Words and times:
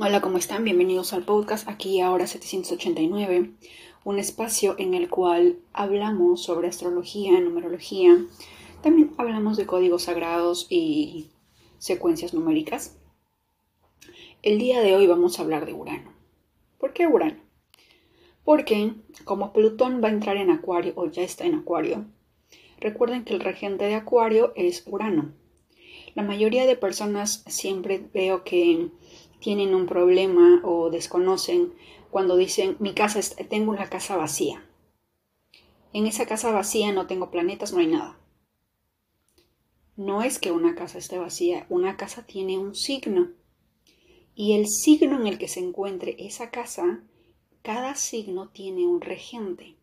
Hola, 0.00 0.22
¿cómo 0.22 0.38
están? 0.38 0.64
Bienvenidos 0.64 1.12
al 1.12 1.22
podcast 1.22 1.68
aquí 1.68 2.00
ahora 2.00 2.26
789, 2.26 3.50
un 4.04 4.18
espacio 4.18 4.74
en 4.78 4.94
el 4.94 5.10
cual 5.10 5.58
hablamos 5.74 6.42
sobre 6.42 6.68
astrología, 6.68 7.38
numerología, 7.38 8.24
también 8.82 9.12
hablamos 9.18 9.58
de 9.58 9.66
códigos 9.66 10.04
sagrados 10.04 10.66
y 10.70 11.26
secuencias 11.76 12.32
numéricas. 12.32 12.96
El 14.40 14.58
día 14.58 14.80
de 14.80 14.96
hoy 14.96 15.06
vamos 15.06 15.38
a 15.38 15.42
hablar 15.42 15.66
de 15.66 15.74
Urano. 15.74 16.10
¿Por 16.78 16.94
qué 16.94 17.06
Urano? 17.06 17.42
Porque 18.44 18.94
como 19.24 19.52
Plutón 19.52 20.02
va 20.02 20.08
a 20.08 20.12
entrar 20.12 20.38
en 20.38 20.50
Acuario 20.50 20.94
o 20.96 21.10
ya 21.10 21.22
está 21.22 21.44
en 21.44 21.54
Acuario, 21.54 22.06
recuerden 22.80 23.24
que 23.24 23.34
el 23.34 23.40
regente 23.40 23.84
de 23.84 23.94
Acuario 23.96 24.54
es 24.56 24.84
Urano. 24.86 25.34
La 26.14 26.22
mayoría 26.22 26.66
de 26.66 26.76
personas 26.76 27.44
siempre 27.46 28.02
veo 28.12 28.42
que 28.42 28.90
tienen 29.42 29.74
un 29.74 29.86
problema 29.86 30.62
o 30.64 30.88
desconocen 30.88 31.74
cuando 32.10 32.36
dicen 32.36 32.76
mi 32.78 32.94
casa 32.94 33.20
tengo 33.50 33.72
una 33.72 33.90
casa 33.90 34.16
vacía. 34.16 34.64
En 35.92 36.06
esa 36.06 36.24
casa 36.24 36.52
vacía 36.52 36.92
no 36.92 37.06
tengo 37.06 37.30
planetas, 37.30 37.72
no 37.72 37.80
hay 37.80 37.88
nada. 37.88 38.18
No 39.96 40.22
es 40.22 40.38
que 40.38 40.52
una 40.52 40.74
casa 40.74 40.98
esté 40.98 41.18
vacía, 41.18 41.66
una 41.68 41.96
casa 41.98 42.24
tiene 42.24 42.56
un 42.56 42.74
signo. 42.74 43.32
Y 44.34 44.54
el 44.54 44.66
signo 44.68 45.20
en 45.20 45.26
el 45.26 45.38
que 45.38 45.48
se 45.48 45.60
encuentre 45.60 46.16
esa 46.18 46.50
casa, 46.50 47.02
cada 47.60 47.94
signo 47.94 48.48
tiene 48.48 48.86
un 48.86 49.02
regente. 49.02 49.76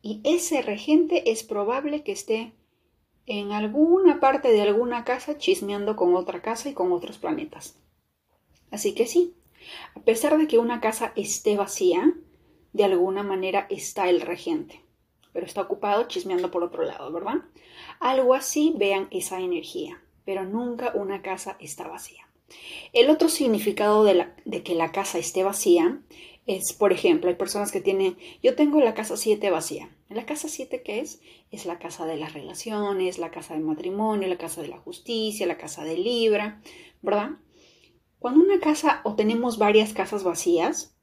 Y 0.00 0.20
ese 0.24 0.62
regente 0.62 1.30
es 1.30 1.42
probable 1.42 2.02
que 2.02 2.12
esté 2.12 2.54
en 3.26 3.52
alguna 3.52 4.20
parte 4.20 4.50
de 4.52 4.62
alguna 4.62 5.04
casa 5.04 5.36
chismeando 5.36 5.96
con 5.96 6.14
otra 6.16 6.40
casa 6.40 6.70
y 6.70 6.74
con 6.74 6.92
otros 6.92 7.18
planetas. 7.18 7.81
Así 8.72 8.94
que 8.94 9.06
sí, 9.06 9.34
a 9.94 10.00
pesar 10.00 10.38
de 10.38 10.48
que 10.48 10.58
una 10.58 10.80
casa 10.80 11.12
esté 11.14 11.56
vacía, 11.56 12.14
de 12.72 12.84
alguna 12.84 13.22
manera 13.22 13.66
está 13.70 14.08
el 14.08 14.20
regente, 14.22 14.80
pero 15.32 15.46
está 15.46 15.60
ocupado 15.60 16.08
chismeando 16.08 16.50
por 16.50 16.64
otro 16.64 16.82
lado, 16.82 17.12
¿verdad? 17.12 17.42
Algo 18.00 18.34
así 18.34 18.74
vean 18.76 19.08
esa 19.10 19.40
energía, 19.40 20.02
pero 20.24 20.44
nunca 20.44 20.92
una 20.94 21.22
casa 21.22 21.56
está 21.60 21.86
vacía. 21.86 22.26
El 22.92 23.10
otro 23.10 23.28
significado 23.28 24.04
de, 24.04 24.62
que 24.62 24.74
la 24.74 24.90
casa 24.90 25.18
esté 25.18 25.42
vacía 25.42 26.00
es, 26.46 26.72
por 26.72 26.92
ejemplo, 26.92 27.28
hay 27.30 27.36
personas 27.36 27.72
que 27.72 27.80
tienen, 27.80 28.16
yo 28.42 28.54
tengo 28.56 28.80
la 28.80 28.94
casa 28.94 29.16
7 29.16 29.50
vacía. 29.50 29.90
¿La 30.08 30.26
casa 30.26 30.48
7 30.48 30.82
qué 30.82 31.00
es? 31.00 31.20
Es 31.50 31.66
la 31.66 31.78
casa 31.78 32.04
de 32.04 32.16
las 32.16 32.34
relaciones, 32.34 33.18
la 33.18 33.30
casa 33.30 33.54
del 33.54 33.62
matrimonio, 33.62 34.28
la 34.28 34.38
casa 34.38 34.60
de 34.60 34.68
la 34.68 34.78
justicia, 34.78 35.46
la 35.46 35.56
casa 35.56 35.84
de 35.84 35.96
Libra, 35.96 36.60
¿verdad? 37.00 37.32
Cuando 38.22 38.40
una 38.40 38.60
casa 38.60 39.00
o 39.02 39.16
tenemos 39.16 39.58
varias 39.58 39.92
casas 39.92 40.22
vacías, 40.22 40.94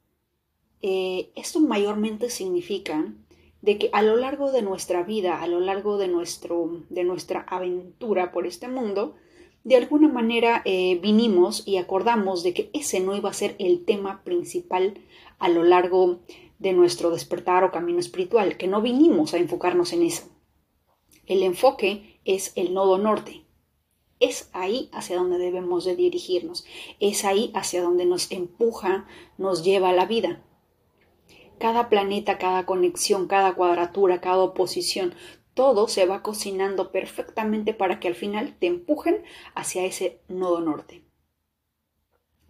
eh, 0.80 1.32
esto 1.36 1.60
mayormente 1.60 2.30
significa 2.30 3.12
de 3.60 3.76
que 3.76 3.90
a 3.92 4.00
lo 4.00 4.16
largo 4.16 4.52
de 4.52 4.62
nuestra 4.62 5.02
vida, 5.02 5.42
a 5.42 5.46
lo 5.46 5.60
largo 5.60 5.98
de, 5.98 6.08
nuestro, 6.08 6.80
de 6.88 7.04
nuestra 7.04 7.40
aventura 7.42 8.32
por 8.32 8.46
este 8.46 8.68
mundo, 8.68 9.16
de 9.64 9.76
alguna 9.76 10.08
manera 10.08 10.62
eh, 10.64 10.98
vinimos 11.02 11.62
y 11.68 11.76
acordamos 11.76 12.42
de 12.42 12.54
que 12.54 12.70
ese 12.72 13.00
no 13.00 13.14
iba 13.14 13.28
a 13.28 13.34
ser 13.34 13.54
el 13.58 13.84
tema 13.84 14.24
principal 14.24 14.94
a 15.38 15.50
lo 15.50 15.62
largo 15.62 16.20
de 16.58 16.72
nuestro 16.72 17.10
despertar 17.10 17.64
o 17.64 17.70
camino 17.70 17.98
espiritual, 17.98 18.56
que 18.56 18.66
no 18.66 18.80
vinimos 18.80 19.34
a 19.34 19.36
enfocarnos 19.36 19.92
en 19.92 20.04
eso. 20.04 20.22
El 21.26 21.42
enfoque 21.42 22.18
es 22.24 22.52
el 22.56 22.72
nodo 22.72 22.96
norte, 22.96 23.44
es 24.20 24.50
ahí 24.52 24.90
hacia 24.92 25.16
donde 25.16 25.38
debemos 25.38 25.84
de 25.84 25.96
dirigirnos, 25.96 26.64
es 27.00 27.24
ahí 27.24 27.50
hacia 27.54 27.82
donde 27.82 28.04
nos 28.04 28.30
empuja, 28.30 29.06
nos 29.38 29.64
lleva 29.64 29.92
la 29.92 30.06
vida. 30.06 30.44
Cada 31.58 31.88
planeta, 31.88 32.38
cada 32.38 32.64
conexión, 32.64 33.26
cada 33.26 33.54
cuadratura, 33.54 34.20
cada 34.20 34.38
oposición, 34.38 35.14
todo 35.54 35.88
se 35.88 36.06
va 36.06 36.22
cocinando 36.22 36.92
perfectamente 36.92 37.74
para 37.74 37.98
que 37.98 38.08
al 38.08 38.14
final 38.14 38.56
te 38.58 38.66
empujen 38.66 39.24
hacia 39.54 39.84
ese 39.84 40.20
nodo 40.28 40.60
norte. 40.60 41.02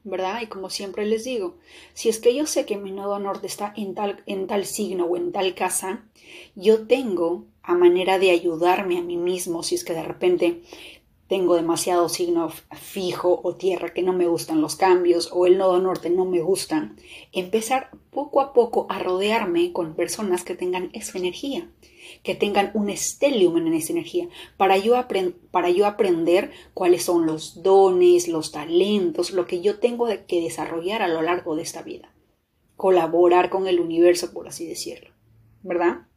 ¿Verdad? 0.03 0.41
Y 0.43 0.47
como 0.47 0.71
siempre 0.71 1.05
les 1.05 1.25
digo, 1.25 1.59
si 1.93 2.09
es 2.09 2.21
que 2.21 2.35
yo 2.35 2.47
sé 2.47 2.65
que 2.65 2.79
mi 2.79 2.91
nodo 2.91 3.19
norte 3.19 3.47
está 3.47 3.73
en 3.77 3.95
tal, 3.95 4.23
en 4.27 4.47
tal 4.47 4.65
signo 4.65 5.05
o 5.05 5.17
en 5.17 5.31
tal 5.31 5.55
casa, 5.55 6.09
yo 6.55 6.87
tengo 6.87 7.45
a 7.63 7.75
manera 7.75 8.19
de 8.19 8.31
ayudarme 8.31 8.99
a 8.99 9.03
mí 9.03 9.17
mismo, 9.19 9.63
si 9.63 9.75
es 9.75 9.85
que 9.85 9.93
de 9.93 10.03
repente 10.03 10.63
tengo 11.31 11.55
demasiado 11.55 12.09
signo 12.09 12.51
fijo 12.73 13.41
o 13.45 13.55
tierra 13.55 13.95
que 13.95 14.03
no 14.03 14.13
me 14.13 14.27
gustan 14.27 14.61
los 14.61 14.75
cambios 14.75 15.31
o 15.33 15.47
el 15.47 15.59
nodo 15.59 15.79
norte 15.79 16.11
no 16.11 16.25
me 16.25 16.41
gustan, 16.41 16.97
empezar 17.31 17.91
poco 18.11 18.41
a 18.41 18.53
poco 18.53 18.87
a 18.89 18.99
rodearme 18.99 19.73
con 19.73 19.95
personas 19.95 20.43
que 20.43 20.57
tengan 20.57 20.91
esa 20.93 21.19
energía, 21.19 21.71
que 22.25 22.35
tengan 22.35 22.73
un 22.75 22.91
estelium 22.91 23.57
en 23.59 23.73
esa 23.75 23.93
energía, 23.93 24.29
para 24.57 24.77
yo, 24.77 24.97
para 25.53 25.71
yo 25.71 25.87
aprender 25.87 26.51
cuáles 26.75 27.05
son 27.05 27.27
los 27.27 27.63
dones, 27.63 28.27
los 28.27 28.51
talentos, 28.51 29.31
lo 29.31 29.47
que 29.47 29.61
yo 29.61 29.79
tengo 29.79 30.09
que 30.27 30.41
desarrollar 30.41 31.01
a 31.01 31.07
lo 31.07 31.23
largo 31.23 31.55
de 31.55 31.63
esta 31.63 31.83
vida. 31.83 32.13
Colaborar 32.75 33.51
con 33.51 33.69
el 33.69 33.79
universo, 33.79 34.33
por 34.33 34.49
así 34.49 34.67
decirlo. 34.67 35.13
¿Verdad? 35.63 36.09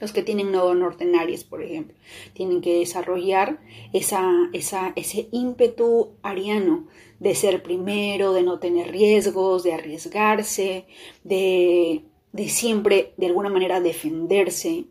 Los 0.00 0.12
que 0.12 0.22
tienen 0.22 0.52
nodo 0.52 0.74
norte 0.74 1.04
en 1.04 1.16
Aries, 1.16 1.44
por 1.44 1.62
ejemplo, 1.62 1.96
tienen 2.34 2.60
que 2.60 2.78
desarrollar 2.78 3.60
esa, 3.92 4.30
esa, 4.52 4.92
ese 4.94 5.28
ímpetu 5.32 6.16
ariano 6.22 6.86
de 7.18 7.34
ser 7.34 7.62
primero, 7.62 8.32
de 8.32 8.42
no 8.42 8.58
tener 8.58 8.90
riesgos, 8.90 9.62
de 9.62 9.72
arriesgarse, 9.72 10.86
de, 11.24 12.04
de 12.32 12.48
siempre 12.48 13.14
de 13.16 13.26
alguna 13.26 13.48
manera 13.48 13.80
defenderse, 13.80 14.86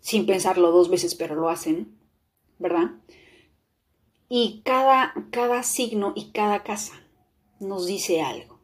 sin 0.00 0.26
pensarlo 0.26 0.70
dos 0.70 0.88
veces, 0.88 1.16
pero 1.16 1.34
lo 1.34 1.48
hacen, 1.48 1.98
¿verdad? 2.58 2.92
Y 4.28 4.62
cada, 4.64 5.14
cada 5.30 5.64
signo 5.64 6.12
y 6.14 6.30
cada 6.30 6.62
casa 6.62 6.94
nos 7.58 7.86
dice 7.86 8.20
algo. 8.20 8.60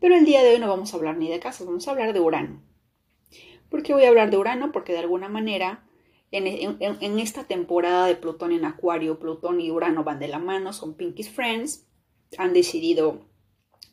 Pero 0.00 0.16
el 0.16 0.24
día 0.24 0.42
de 0.42 0.54
hoy 0.54 0.58
no 0.58 0.68
vamos 0.68 0.92
a 0.92 0.96
hablar 0.96 1.16
ni 1.16 1.28
de 1.28 1.38
casas, 1.38 1.66
vamos 1.66 1.86
a 1.86 1.92
hablar 1.92 2.12
de 2.12 2.20
Urano. 2.20 2.65
¿Por 3.70 3.82
qué 3.82 3.92
voy 3.92 4.04
a 4.04 4.08
hablar 4.08 4.30
de 4.30 4.38
Urano? 4.38 4.72
Porque 4.72 4.92
de 4.92 5.00
alguna 5.00 5.28
manera 5.28 5.86
en, 6.30 7.18
esta 7.18 7.44
temporada 7.44 8.06
de 8.06 8.16
Plutón 8.16 8.52
en 8.52 8.64
Acuario, 8.64 9.18
Plutón 9.18 9.60
y 9.60 9.70
Urano 9.70 10.04
van 10.04 10.18
de 10.18 10.28
la 10.28 10.38
mano, 10.38 10.72
son 10.72 10.94
Pinky's 10.94 11.30
Friends, 11.30 11.86
han 12.38 12.52
decidido 12.52 13.26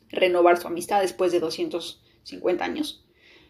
renovar 0.08 0.58
su 0.58 0.66
amistad 0.66 1.00
después 1.00 1.32
de 1.32 1.40
250 1.40 2.64
años, 2.64 3.06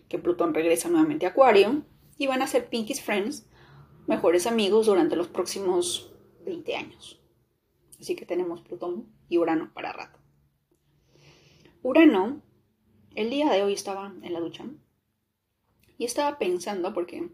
que 0.09 0.19
Plutón 0.19 0.55
regresa 0.55 0.89
nuevamente 0.89 1.27
a 1.27 1.31
Acuario, 1.31 1.85
y 2.19 2.27
van 2.27 2.43
a 2.43 2.47
ser 2.47 2.69
Pinky's 2.69 3.03
Friends, 3.03 3.49
mejores 4.07 4.47
amigos 4.47 4.87
durante 4.87 5.17
los 5.17 5.29
próximos 5.29 6.15
20 6.45 6.77
años. 6.77 7.21
Así 7.99 8.15
que 8.15 8.27
tenemos 8.27 8.61
Plutón 8.61 9.09
y 9.29 9.39
Urano 9.39 9.73
para 9.73 9.93
rato. 9.93 10.21
Urano, 11.83 12.43
el 13.15 13.31
día 13.31 13.51
de 13.51 13.63
hoy 13.63 13.73
estaba 13.73 14.15
en 14.23 14.33
la 14.33 14.41
ducha 14.41 14.65
y 15.99 16.05
estaba 16.05 16.39
pensando, 16.39 16.93
porque 16.93 17.29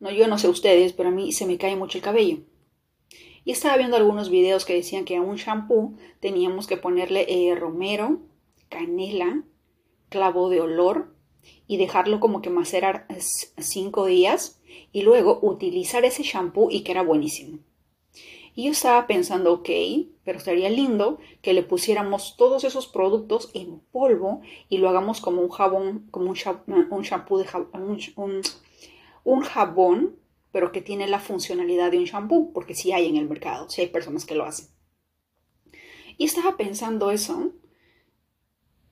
no, 0.00 0.10
yo 0.10 0.28
no 0.28 0.38
sé 0.38 0.48
ustedes, 0.48 0.92
pero 0.92 1.10
a 1.10 1.12
mí 1.12 1.32
se 1.32 1.46
me 1.46 1.58
cae 1.58 1.76
mucho 1.76 1.98
el 1.98 2.04
cabello. 2.04 2.38
Y 3.44 3.52
estaba 3.52 3.76
viendo 3.76 3.96
algunos 3.96 4.30
videos 4.30 4.64
que 4.64 4.74
decían 4.74 5.04
que 5.04 5.16
a 5.16 5.22
un 5.22 5.36
shampoo 5.36 5.94
teníamos 6.20 6.66
que 6.66 6.76
ponerle 6.76 7.26
eh, 7.28 7.54
romero, 7.54 8.20
canela, 8.68 9.44
clavo 10.08 10.50
de 10.50 10.60
olor 10.60 11.14
y 11.66 11.78
dejarlo 11.78 12.20
como 12.20 12.42
que 12.42 12.50
macerar 12.50 13.06
cinco 13.58 14.06
días 14.06 14.60
y 14.92 15.02
luego 15.02 15.38
utilizar 15.42 16.04
ese 16.04 16.22
shampoo 16.22 16.70
y 16.70 16.82
que 16.82 16.92
era 16.92 17.02
buenísimo. 17.02 17.58
Y 18.54 18.64
yo 18.64 18.72
estaba 18.72 19.06
pensando, 19.06 19.52
ok, 19.52 19.68
pero 20.24 20.38
estaría 20.38 20.70
lindo 20.70 21.18
que 21.42 21.52
le 21.52 21.62
pusiéramos 21.62 22.36
todos 22.36 22.64
esos 22.64 22.86
productos 22.86 23.50
en 23.54 23.80
polvo 23.92 24.42
y 24.68 24.78
lo 24.78 24.88
hagamos 24.88 25.20
como 25.20 25.40
un 25.40 25.48
jabón, 25.48 26.08
como 26.10 26.30
un, 26.30 26.34
shampoo, 26.34 27.38
de 27.38 27.44
jabón, 27.44 27.98
un, 29.24 29.40
jabón, 29.42 30.16
pero 30.52 30.72
que 30.72 30.82
tiene 30.82 31.06
la 31.08 31.20
funcionalidad 31.20 31.90
de 31.90 31.98
un 31.98 32.04
shampoo, 32.04 32.52
porque 32.52 32.74
sí 32.74 32.92
hay 32.92 33.08
en 33.08 33.16
el 33.16 33.28
mercado, 33.28 33.68
sí 33.70 33.80
hay 33.82 33.88
personas 33.88 34.24
que 34.24 34.34
lo 34.34 34.44
hacen. 34.44 34.68
Y 36.18 36.24
estaba 36.24 36.56
pensando 36.56 37.10
eso, 37.10 37.52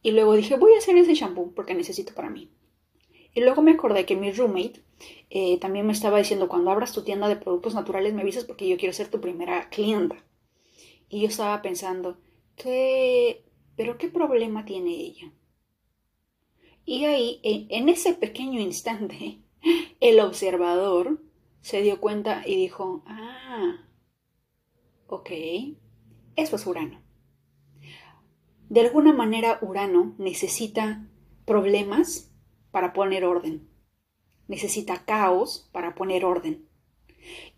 y 0.03 0.13
luego 0.13 0.35
dije, 0.35 0.57
voy 0.57 0.75
a 0.75 0.79
hacer 0.79 0.97
ese 0.97 1.15
shampoo 1.15 1.53
porque 1.55 1.75
necesito 1.75 2.15
para 2.15 2.31
mí. 2.31 2.51
Y 3.35 3.41
luego 3.41 3.63
me 3.63 3.73
acordé 3.73 4.07
que 4.07 4.17
mi 4.17 4.33
roommate 4.33 4.83
eh, 5.31 5.59
también 5.59 5.87
me 5.87 5.93
estaba 5.93 6.19
diciendo, 6.19 6.49
cuando 6.49 6.71
abras 6.71 6.93
tu 6.93 7.03
tienda 7.03 7.29
de 7.29 7.37
productos 7.37 7.75
naturales 7.75 8.15
me 8.15 8.23
avisas 8.23 8.45
porque 8.45 8.69
yo 8.69 8.77
quiero 8.77 8.93
ser 8.93 9.09
tu 9.09 9.21
primera 9.21 9.69
clienta. 9.69 10.25
Y 11.09 11.23
yo 11.23 11.29
estaba 11.29 11.63
pensando, 11.63 12.19
¿qué? 12.57 13.45
¿Pero 13.77 13.99
qué 13.99 14.09
problema 14.09 14.65
tiene 14.65 14.91
ella? 14.91 15.33
Y 16.85 17.05
ahí, 17.05 17.41
en 17.43 17.89
ese 17.89 18.15
pequeño 18.15 18.61
instante, 18.61 19.41
el 20.01 20.21
observador 20.21 21.21
se 21.61 21.83
dio 21.83 22.01
cuenta 22.01 22.43
y 22.47 22.57
dijo, 22.57 23.03
ah, 23.07 23.87
ok, 25.07 25.31
eso 26.37 26.57
es 26.57 26.67
Urano. 26.67 27.03
De 28.69 28.81
alguna 28.81 29.13
manera 29.13 29.59
Urano 29.63 30.15
necesita 30.19 31.07
problemas 31.45 32.33
para 32.71 32.93
poner 32.93 33.25
orden. 33.25 33.69
Necesita 34.49 35.05
caos 35.05 35.69
para 35.73 35.95
poner 35.95 36.25
orden. 36.25 36.67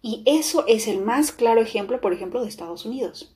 Y 0.02 0.22
eso 0.26 0.66
es 0.66 0.86
el 0.88 1.00
más 1.00 1.32
claro 1.32 1.60
ejemplo, 1.60 2.00
por 2.00 2.12
ejemplo, 2.12 2.42
de 2.42 2.48
Estados 2.48 2.84
Unidos. 2.84 3.34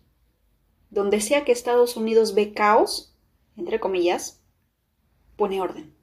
Donde 0.90 1.20
sea 1.20 1.44
que 1.44 1.52
Estados 1.52 1.96
Unidos 1.96 2.34
ve 2.34 2.52
caos, 2.52 3.16
entre 3.56 3.80
comillas, 3.80 4.42
pone 5.36 5.60
orden. 5.60 5.94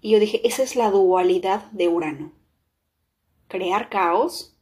Y 0.00 0.10
yo 0.10 0.20
dije, 0.20 0.46
esa 0.46 0.62
es 0.62 0.76
la 0.76 0.90
dualidad 0.90 1.70
de 1.72 1.88
Urano. 1.88 2.32
Crear 3.48 3.88
caos 3.90 4.56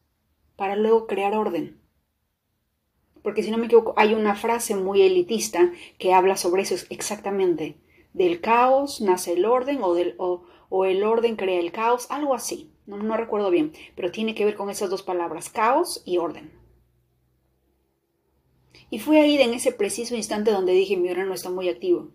para 0.57 0.75
luego 0.75 1.07
crear 1.07 1.35
orden. 1.35 1.81
Porque 3.23 3.43
si 3.43 3.51
no 3.51 3.59
me 3.59 3.67
equivoco, 3.67 3.95
hay 3.97 4.15
una 4.15 4.35
frase 4.35 4.75
muy 4.75 5.03
elitista 5.03 5.73
que 5.99 6.13
habla 6.13 6.37
sobre 6.37 6.63
eso 6.63 6.75
exactamente. 6.91 7.77
Del 8.13 8.41
caos 8.41 9.01
nace 9.01 9.35
el 9.35 9.45
orden 9.45 9.81
o, 9.83 9.95
del, 9.95 10.17
el 10.71 11.03
orden 11.05 11.37
crea 11.37 11.61
el 11.61 11.73
caos, 11.73 12.07
algo 12.11 12.35
así. 12.35 12.71
No, 12.87 13.17
recuerdo 13.17 13.51
bien, 13.51 13.73
pero 13.95 14.11
tiene 14.11 14.35
que 14.35 14.45
ver 14.45 14.57
con 14.57 14.71
esas 14.71 14.89
dos 14.89 15.03
palabras, 15.03 15.51
caos 15.51 16.03
y 16.07 16.17
orden. 16.17 16.51
Y 18.91 18.99
fue 18.99 19.21
ahí 19.21 19.37
en 19.37 19.53
ese 19.53 19.73
preciso 19.73 20.15
instante 20.15 20.51
donde 20.51 20.73
dije 20.73 20.97
mi 20.97 21.11
Urano 21.11 21.35
está 21.35 21.51
muy 21.51 21.69
activo. 21.69 22.09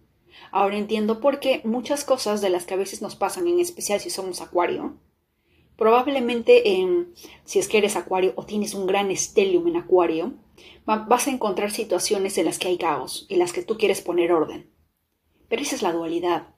Ahora 0.51 0.77
entiendo 0.77 1.19
por 1.19 1.39
qué 1.39 1.61
muchas 1.63 2.03
cosas 2.03 2.41
de 2.41 2.49
las 2.49 2.65
que 2.65 2.73
a 2.73 2.77
veces 2.77 3.03
nos 3.03 3.15
pasan, 3.15 3.47
en 3.47 3.59
especial 3.59 3.99
si 3.99 4.09
somos 4.09 4.41
acuario, 4.41 4.97
probablemente 5.77 6.63
si 7.45 7.59
es 7.59 7.67
que 7.67 7.77
eres 7.77 7.95
acuario 7.95 8.33
o 8.35 8.45
tienes 8.45 8.73
un 8.73 8.87
gran 8.87 9.11
estelium 9.11 9.67
en 9.67 9.77
acuario, 9.77 10.33
vas 10.85 11.27
a 11.27 11.31
encontrar 11.31 11.69
situaciones 11.71 12.37
en 12.39 12.45
las 12.45 12.57
que 12.57 12.69
hay 12.69 12.77
caos, 12.77 13.27
en 13.29 13.37
las 13.37 13.53
que 13.53 13.63
tú 13.63 13.77
quieres 13.77 14.01
poner 14.01 14.31
orden. 14.31 14.71
Pero 15.49 15.61
esa 15.61 15.75
es 15.75 15.83
la 15.83 15.91
dualidad. 15.91 16.52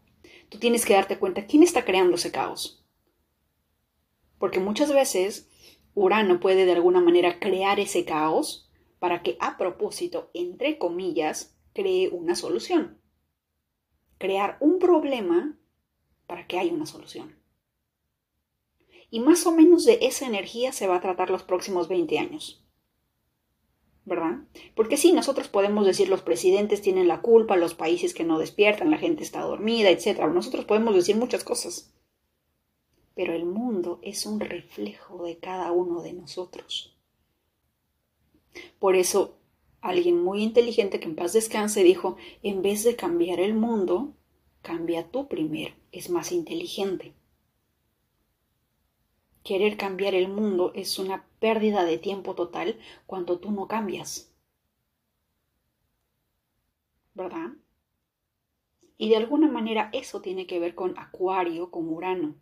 Tú 0.49 0.59
tienes 0.59 0.85
que 0.85 0.93
darte 0.93 1.17
cuenta 1.19 1.47
quién 1.47 1.63
está 1.63 1.85
creando 1.85 2.15
ese 2.15 2.31
caos. 2.31 2.83
Porque 4.37 4.59
muchas 4.59 4.91
veces 4.91 5.49
Urano 5.93 6.39
puede 6.39 6.65
de 6.65 6.73
alguna 6.73 7.01
manera 7.01 7.39
crear 7.39 7.79
ese 7.79 8.05
caos 8.05 8.69
para 8.99 9.23
que 9.23 9.37
a 9.39 9.57
propósito, 9.57 10.29
entre 10.33 10.77
comillas, 10.77 11.55
cree 11.73 12.09
una 12.09 12.35
solución 12.35 12.99
crear 14.17 14.57
un 14.59 14.79
problema 14.79 15.57
para 16.27 16.47
que 16.47 16.57
haya 16.57 16.73
una 16.73 16.85
solución. 16.85 17.39
Y 19.09 19.19
más 19.19 19.45
o 19.45 19.51
menos 19.51 19.85
de 19.85 19.99
esa 20.01 20.25
energía 20.25 20.71
se 20.71 20.87
va 20.87 20.97
a 20.97 21.01
tratar 21.01 21.29
los 21.29 21.43
próximos 21.43 21.87
20 21.87 22.17
años. 22.19 22.64
¿Verdad? 24.05 24.41
Porque 24.75 24.97
sí, 24.97 25.11
nosotros 25.11 25.47
podemos 25.47 25.85
decir 25.85 26.09
los 26.09 26.21
presidentes 26.21 26.81
tienen 26.81 27.07
la 27.07 27.21
culpa, 27.21 27.57
los 27.57 27.73
países 27.73 28.13
que 28.13 28.23
no 28.23 28.37
despiertan, 28.37 28.91
la 28.91 28.99
gente 28.99 29.23
está 29.23 29.41
dormida, 29.41 29.89
etc. 29.89 30.21
Nosotros 30.31 30.65
podemos 30.65 30.95
decir 30.95 31.15
muchas 31.15 31.43
cosas. 31.43 31.91
Pero 33.15 33.33
el 33.33 33.45
mundo 33.45 33.99
es 34.03 34.25
un 34.25 34.39
reflejo 34.39 35.23
de 35.23 35.37
cada 35.37 35.71
uno 35.71 36.01
de 36.01 36.13
nosotros. 36.13 36.95
Por 38.79 38.95
eso 38.95 39.39
Alguien 39.85 40.23
muy 40.23 40.41
inteligente 40.41 40.99
que 40.99 41.05
en 41.05 41.15
paz 41.15 41.33
descanse 41.33 41.83
dijo, 41.83 42.17
en 42.41 42.63
vez 42.63 42.83
de 42.83 42.95
cambiar 42.95 43.39
el 43.39 43.53
mundo, 43.53 44.15
cambia 44.63 45.11
tú 45.11 45.27
primero, 45.27 45.75
es 45.91 46.09
más 46.09 46.31
inteligente. 46.31 47.13
Querer 49.45 49.77
cambiar 49.77 50.15
el 50.15 50.27
mundo 50.27 50.71
es 50.73 50.97
una 50.97 51.23
pérdida 51.39 51.85
de 51.85 51.99
tiempo 51.99 52.33
total 52.33 52.79
cuando 53.05 53.37
tú 53.37 53.51
no 53.51 53.67
cambias. 53.67 54.33
¿Verdad? 57.13 57.51
Y 58.97 59.09
de 59.09 59.17
alguna 59.17 59.47
manera 59.47 59.91
eso 59.93 60.19
tiene 60.19 60.47
que 60.47 60.59
ver 60.59 60.73
con 60.73 60.97
Acuario, 60.97 61.69
con 61.69 61.87
Urano, 61.87 62.33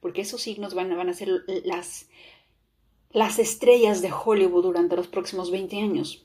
porque 0.00 0.20
esos 0.20 0.42
signos 0.42 0.74
van, 0.74 0.96
van 0.96 1.08
a 1.08 1.12
ser 1.12 1.42
las, 1.64 2.08
las 3.10 3.40
estrellas 3.40 4.00
de 4.00 4.12
Hollywood 4.12 4.62
durante 4.62 4.94
los 4.94 5.08
próximos 5.08 5.50
20 5.50 5.80
años. 5.80 6.24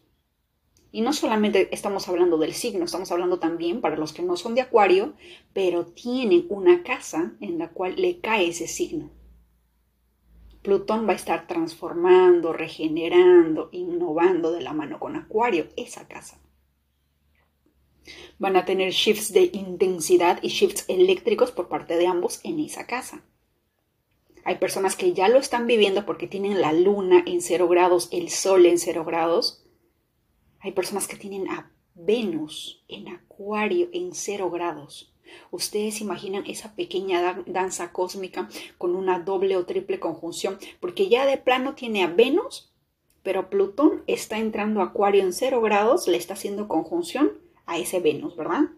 Y 0.91 1.01
no 1.01 1.11
solamente 1.11 1.73
estamos 1.73 2.07
hablando 2.07 2.37
del 2.37 2.53
signo, 2.53 2.85
estamos 2.85 3.11
hablando 3.11 3.39
también 3.39 3.81
para 3.81 3.97
los 3.97 4.13
que 4.13 4.21
no 4.21 4.37
son 4.37 4.53
de 4.53 4.61
Acuario, 4.61 5.15
pero 5.53 5.87
tienen 5.87 6.45
una 6.49 6.83
casa 6.83 7.33
en 7.41 7.57
la 7.57 7.69
cual 7.71 7.95
le 7.95 8.19
cae 8.19 8.49
ese 8.49 8.67
signo. 8.67 9.09
Plutón 10.69 11.07
va 11.07 11.13
a 11.13 11.15
estar 11.15 11.47
transformando, 11.47 12.53
regenerando, 12.53 13.69
innovando 13.71 14.51
de 14.51 14.61
la 14.61 14.71
mano 14.71 14.99
con 14.99 15.15
Acuario 15.15 15.67
esa 15.75 16.07
casa. 16.07 16.39
Van 18.37 18.55
a 18.55 18.65
tener 18.65 18.91
shifts 18.91 19.33
de 19.33 19.49
intensidad 19.51 20.37
y 20.43 20.49
shifts 20.49 20.85
eléctricos 20.87 21.51
por 21.51 21.69
parte 21.69 21.97
de 21.97 22.05
ambos 22.05 22.39
en 22.43 22.59
esa 22.59 22.85
casa. 22.85 23.23
Hay 24.43 24.59
personas 24.59 24.95
que 24.95 25.11
ya 25.13 25.27
lo 25.27 25.39
están 25.39 25.65
viviendo 25.65 26.05
porque 26.05 26.27
tienen 26.27 26.61
la 26.61 26.71
luna 26.71 27.23
en 27.25 27.41
cero 27.41 27.67
grados, 27.67 28.07
el 28.11 28.29
sol 28.29 28.67
en 28.67 28.77
cero 28.77 29.03
grados, 29.03 29.65
hay 30.59 30.73
personas 30.73 31.07
que 31.07 31.17
tienen 31.17 31.49
a 31.49 31.73
Venus 31.95 32.85
en 32.87 33.07
Acuario 33.07 33.89
en 33.91 34.13
cero 34.13 34.51
grados. 34.51 35.15
Ustedes 35.51 36.01
imaginan 36.01 36.45
esa 36.45 36.75
pequeña 36.75 37.43
danza 37.45 37.91
cósmica 37.91 38.49
con 38.77 38.95
una 38.95 39.19
doble 39.19 39.57
o 39.57 39.65
triple 39.65 39.99
conjunción, 39.99 40.57
porque 40.79 41.09
ya 41.09 41.25
de 41.25 41.37
plano 41.37 41.75
tiene 41.75 42.03
a 42.03 42.07
Venus, 42.07 42.71
pero 43.23 43.49
Plutón 43.49 44.03
está 44.07 44.37
entrando 44.37 44.81
a 44.81 44.85
Acuario 44.85 45.23
en 45.23 45.33
cero 45.33 45.61
grados, 45.61 46.07
le 46.07 46.17
está 46.17 46.33
haciendo 46.33 46.67
conjunción 46.67 47.33
a 47.65 47.77
ese 47.77 47.99
Venus, 47.99 48.35
¿verdad? 48.35 48.69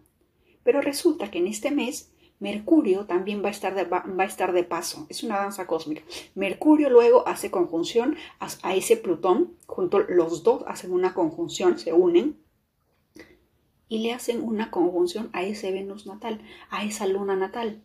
Pero 0.62 0.80
resulta 0.80 1.30
que 1.30 1.38
en 1.38 1.46
este 1.46 1.70
mes 1.70 2.12
Mercurio 2.42 3.06
también 3.06 3.40
va 3.40 3.48
a, 3.48 3.50
estar 3.52 3.72
de, 3.76 3.84
va, 3.84 4.04
a 4.18 4.24
estar 4.24 4.52
de 4.52 4.64
paso, 4.64 5.06
es 5.08 5.22
una 5.22 5.38
danza 5.38 5.68
cósmica. 5.68 6.02
Mercurio 6.34 6.90
luego 6.90 7.26
hace 7.28 7.52
conjunción 7.52 8.16
a, 8.40 8.74
ese 8.74 8.96
Plutón, 8.96 9.54
junto 9.66 10.00
los 10.00 10.42
dos 10.42 10.64
hacen 10.66 10.92
una 10.92 11.14
conjunción, 11.14 11.78
se 11.78 11.92
unen 11.92 12.41
y 13.92 13.98
le 13.98 14.14
hacen 14.14 14.42
una 14.42 14.70
conjunción 14.70 15.28
a 15.34 15.42
ese 15.42 15.70
Venus 15.70 16.06
natal, 16.06 16.40
a 16.70 16.82
esa 16.82 17.06
luna 17.06 17.36
natal. 17.36 17.82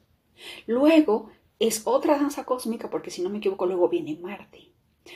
Luego 0.65 1.29
es 1.59 1.81
otra 1.83 2.17
danza 2.17 2.45
cósmica 2.45 2.89
porque 2.89 3.11
si 3.11 3.21
no 3.21 3.29
me 3.29 3.39
equivoco 3.39 3.65
luego 3.65 3.89
viene 3.89 4.15
Marte. 4.15 4.71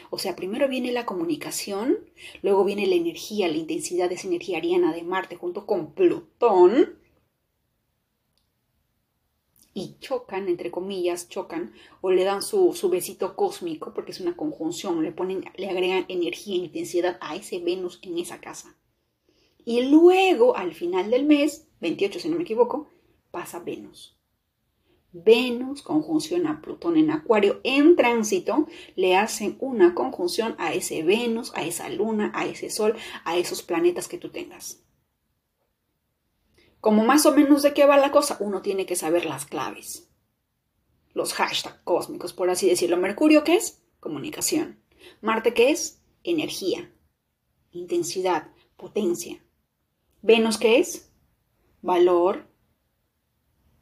O 0.10 0.18
sea, 0.18 0.36
primero 0.36 0.68
viene 0.68 0.92
la 0.92 1.06
comunicación, 1.06 1.98
luego 2.42 2.66
viene 2.66 2.88
la 2.88 2.96
energía, 2.96 3.48
la 3.48 3.56
intensidad 3.56 4.10
de 4.10 4.16
esa 4.16 4.28
energía 4.28 4.58
ariana 4.58 4.92
de 4.92 5.04
Marte 5.04 5.38
junto 5.38 5.66
con 5.66 5.94
Plutón 5.94 7.00
y 9.74 9.96
chocan, 10.02 10.50
entre 10.50 10.72
comillas, 10.72 11.30
chocan, 11.30 11.72
o 12.02 12.12
le 12.12 12.26
dan 12.26 12.42
su, 12.42 12.74
su, 12.74 12.90
besito 12.90 13.38
cósmico, 13.38 13.94
porque 13.94 14.12
es 14.12 14.20
una 14.20 14.36
conjunción, 14.36 15.02
le 15.02 15.14
ponen, 15.14 15.46
le 15.56 15.70
agregan 15.70 16.04
energía 16.10 16.56
e 16.56 16.66
intensidad 16.66 17.18
a 17.22 17.38
ese 17.38 17.60
Venus 17.60 18.00
en 18.02 18.18
esa 18.18 18.42
casa. 18.42 18.76
Y 19.66 19.84
luego, 19.84 20.56
al 20.56 20.74
final 20.74 21.12
del 21.12 21.26
mes, 21.26 21.68
28 21.82 22.20
si 22.20 22.30
no 22.30 22.38
me 22.38 22.44
equivoco, 22.44 22.90
pasa 23.32 23.60
Venus. 23.60 24.18
Venus 25.14 25.82
conjunción 25.82 26.48
a 26.48 26.62
Plutón 26.62 26.96
en 26.96 27.12
Acuario 27.12 27.60
en 27.64 27.96
tránsito, 27.96 28.68
le 28.96 29.18
hacen 29.18 29.58
una 29.60 29.94
conjunción 29.94 30.56
a 30.58 30.74
ese 30.74 31.04
Venus, 31.04 31.52
a 31.56 31.64
esa 31.64 31.90
luna, 31.90 32.32
a 32.34 32.46
ese 32.46 32.70
Sol, 32.70 32.96
a 33.26 33.38
esos 33.38 33.62
planetas 33.62 34.08
que 34.08 34.18
tú 34.18 34.30
tengas 34.30 34.82
como 36.82 37.06
más 37.06 37.28
o 37.28 37.32
menos 37.32 37.62
de 37.62 37.74
qué 37.74 37.86
va 37.86 37.96
la 37.98 38.12
cosa, 38.12 38.38
uno 38.40 38.64
tiene 38.64 38.88
que 38.88 38.96
saber 38.96 39.26
las 39.26 39.46
claves. 39.46 40.10
Los 41.14 41.34
hashtags 41.34 41.80
cósmicos, 41.84 42.34
por 42.34 42.50
así 42.50 42.68
decirlo. 42.68 42.98
Mercurio, 42.98 43.44
¿qué 43.44 43.56
es? 43.56 43.84
Comunicación. 44.00 44.82
Marte, 45.22 45.54
¿qué 45.54 45.70
es? 45.70 46.02
Energía, 46.24 46.92
intensidad, 47.72 48.52
potencia. 48.78 49.44
Venus, 50.22 50.58
¿qué 50.58 50.80
es? 50.80 51.12
Valor, 51.82 52.46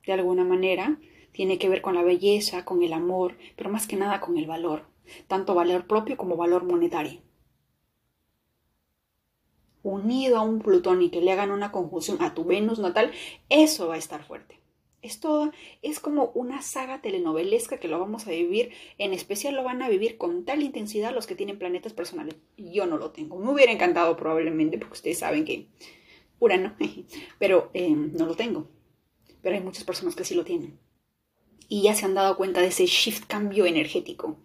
de 0.05 0.13
alguna 0.13 0.43
manera. 0.43 0.99
Tiene 1.31 1.57
que 1.57 1.69
ver 1.69 1.81
con 1.81 1.95
la 1.95 2.03
belleza, 2.03 2.65
con 2.65 2.83
el 2.83 2.93
amor, 2.93 3.37
pero 3.55 3.69
más 3.69 3.87
que 3.87 3.95
nada 3.95 4.19
con 4.19 4.37
el 4.37 4.47
valor, 4.47 4.87
tanto 5.27 5.53
valor 5.53 5.87
propio 5.87 6.17
como 6.17 6.35
valor 6.35 6.63
monetario 6.63 7.21
unido 9.83 10.37
a 10.37 10.41
un 10.41 10.59
Plutón 10.59 11.01
y 11.01 11.09
que 11.09 11.21
le 11.21 11.31
hagan 11.31 11.51
una 11.51 11.71
conjunción 11.71 12.21
a 12.21 12.33
tu 12.33 12.45
Venus 12.45 12.79
natal, 12.79 13.11
eso 13.49 13.87
va 13.87 13.95
a 13.95 13.99
estar 13.99 14.23
fuerte. 14.23 14.59
Es 15.01 15.21
todo, 15.21 15.51
es 15.81 16.01
como 16.01 16.31
una 16.35 16.61
saga 16.61 17.01
telenovelesca 17.01 17.79
que 17.79 17.87
lo 17.87 17.99
vamos 17.99 18.27
a 18.27 18.31
vivir, 18.31 18.73
en 18.97 19.13
especial 19.13 19.55
lo 19.55 19.63
van 19.63 19.81
a 19.81 19.87
vivir 19.87 20.17
con 20.17 20.43
tal 20.43 20.61
intensidad 20.61 21.13
los 21.13 21.25
que 21.25 21.35
tienen 21.35 21.57
planetas 21.57 21.93
personales. 21.93 22.35
Yo 22.57 22.85
no 22.85 22.97
lo 22.97 23.11
tengo. 23.11 23.39
Me 23.39 23.49
hubiera 23.49 23.71
encantado 23.71 24.17
probablemente, 24.17 24.77
porque 24.77 24.95
ustedes 24.95 25.19
saben 25.19 25.45
que 25.45 25.67
Urano, 26.39 26.75
pero 27.39 27.69
eh, 27.73 27.89
no 27.89 28.25
lo 28.25 28.35
tengo. 28.35 28.69
Pero 29.41 29.55
hay 29.55 29.61
muchas 29.61 29.83
personas 29.83 30.15
que 30.15 30.25
sí 30.25 30.35
lo 30.35 30.43
tienen. 30.43 30.79
Y 31.67 31.83
ya 31.83 31.93
se 31.93 32.05
han 32.05 32.15
dado 32.15 32.35
cuenta 32.35 32.61
de 32.61 32.67
ese 32.67 32.85
shift 32.85 33.25
cambio 33.27 33.65
energético. 33.65 34.39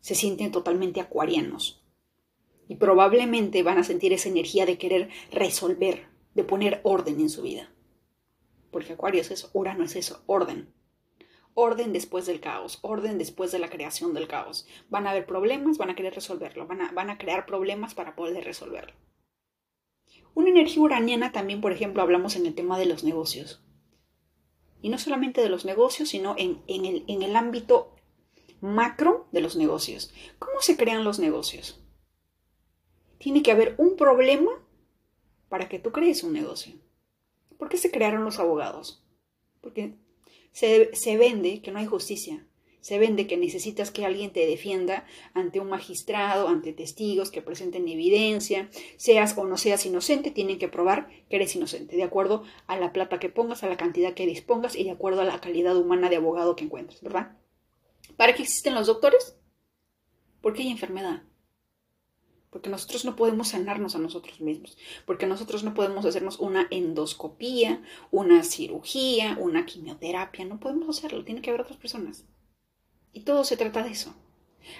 Se 0.00 0.14
sienten 0.14 0.50
totalmente 0.50 1.00
acuarianos 1.00 1.80
y 2.70 2.76
probablemente 2.76 3.64
van 3.64 3.78
a 3.78 3.82
sentir 3.82 4.12
esa 4.12 4.28
energía 4.28 4.64
de 4.64 4.78
querer 4.78 5.08
resolver, 5.32 6.06
de 6.34 6.44
poner 6.44 6.80
orden 6.84 7.18
en 7.18 7.28
su 7.28 7.42
vida. 7.42 7.68
Porque 8.70 8.92
Acuario 8.92 9.22
es 9.22 9.32
eso, 9.32 9.50
no 9.52 9.84
es 9.84 9.96
eso, 9.96 10.22
orden. 10.26 10.72
Orden 11.54 11.92
después 11.92 12.26
del 12.26 12.38
caos, 12.38 12.78
orden 12.82 13.18
después 13.18 13.50
de 13.50 13.58
la 13.58 13.70
creación 13.70 14.14
del 14.14 14.28
caos. 14.28 14.68
Van 14.88 15.08
a 15.08 15.10
haber 15.10 15.26
problemas, 15.26 15.78
van 15.78 15.90
a 15.90 15.96
querer 15.96 16.14
resolverlo, 16.14 16.68
van 16.68 16.80
a, 16.80 16.92
van 16.92 17.10
a 17.10 17.18
crear 17.18 17.44
problemas 17.44 17.94
para 17.94 18.14
poder 18.14 18.44
resolverlo. 18.44 18.94
Una 20.34 20.50
energía 20.50 20.82
uraniana 20.82 21.32
también, 21.32 21.60
por 21.60 21.72
ejemplo, 21.72 22.02
hablamos 22.02 22.36
en 22.36 22.46
el 22.46 22.54
tema 22.54 22.78
de 22.78 22.86
los 22.86 23.04
negocios. 23.04 23.62
Y 24.82 24.88
no 24.88 24.98
solamente 24.98 25.40
de 25.40 25.48
los 25.48 25.64
negocios, 25.64 26.08
sino 26.08 26.34
en, 26.38 26.62
el, 26.66 27.04
en 27.06 27.22
el 27.22 27.36
ámbito 27.36 27.94
macro 28.60 29.26
de 29.32 29.40
los 29.40 29.56
negocios. 29.56 30.12
¿Cómo 30.38 30.60
se 30.60 30.76
crean 30.76 31.04
los 31.04 31.18
negocios? 31.18 31.80
Tiene 33.18 33.42
que 33.42 33.52
haber 33.52 33.74
un 33.78 33.96
problema 33.96 34.50
para 35.48 35.68
que 35.68 35.78
tú 35.78 35.92
crees 35.92 36.22
un 36.22 36.32
negocio. 36.32 36.74
¿Por 37.58 37.68
qué 37.68 37.76
se 37.76 37.90
crearon 37.90 38.24
los 38.24 38.38
abogados? 38.38 39.04
Porque 39.60 39.96
se, 40.52 40.94
se 40.94 41.16
vende 41.18 41.60
que 41.60 41.72
no 41.72 41.78
hay 41.78 41.86
justicia, 41.86 42.46
se 42.80 42.98
vende 42.98 43.26
que 43.26 43.36
necesitas 43.36 43.90
que 43.90 44.04
alguien 44.04 44.32
te 44.32 44.46
defienda 44.46 45.04
ante 45.34 45.60
un 45.60 45.68
magistrado, 45.68 46.48
ante 46.48 46.72
testigos 46.72 47.30
que 47.30 47.42
presenten 47.42 47.88
evidencia, 47.88 48.70
seas 48.96 49.36
o 49.36 49.44
no 49.44 49.56
seas 49.56 49.84
inocente, 49.86 50.30
tienen 50.30 50.58
que 50.58 50.68
probar 50.68 51.08
que 51.28 51.36
eres 51.36 51.54
inocente, 51.56 51.96
de 51.96 52.02
acuerdo 52.02 52.42
a 52.66 52.78
la 52.78 52.92
plata 52.92 53.18
que 53.18 53.28
pongas, 53.28 53.62
a 53.62 53.68
la 53.68 53.76
cantidad 53.76 54.14
que 54.14 54.26
dispongas 54.26 54.76
y 54.76 54.84
de 54.84 54.90
acuerdo 54.90 55.20
a 55.20 55.24
la 55.24 55.40
calidad 55.40 55.76
humana 55.76 56.08
de 56.08 56.16
abogado 56.16 56.56
que 56.56 56.64
encuentres, 56.64 57.00
¿verdad? 57.02 57.36
¿Para 58.16 58.34
qué 58.34 58.42
existen 58.42 58.74
los 58.74 58.86
doctores? 58.86 59.36
Porque 60.40 60.62
hay 60.62 60.70
enfermedad. 60.70 61.22
Porque 62.50 62.68
nosotros 62.68 63.04
no 63.04 63.14
podemos 63.14 63.48
sanarnos 63.48 63.94
a 63.94 63.98
nosotros 63.98 64.40
mismos. 64.40 64.76
Porque 65.06 65.26
nosotros 65.26 65.62
no 65.62 65.72
podemos 65.72 66.04
hacernos 66.04 66.40
una 66.40 66.66
endoscopía, 66.70 67.82
una 68.10 68.42
cirugía, 68.42 69.36
una 69.40 69.66
quimioterapia. 69.66 70.44
No 70.44 70.58
podemos 70.58 70.88
hacerlo. 70.88 71.24
Tiene 71.24 71.42
que 71.42 71.50
haber 71.50 71.62
otras 71.62 71.78
personas. 71.78 72.26
Y 73.12 73.20
todo 73.22 73.44
se 73.44 73.56
trata 73.56 73.82
de 73.82 73.90
eso. 73.90 74.14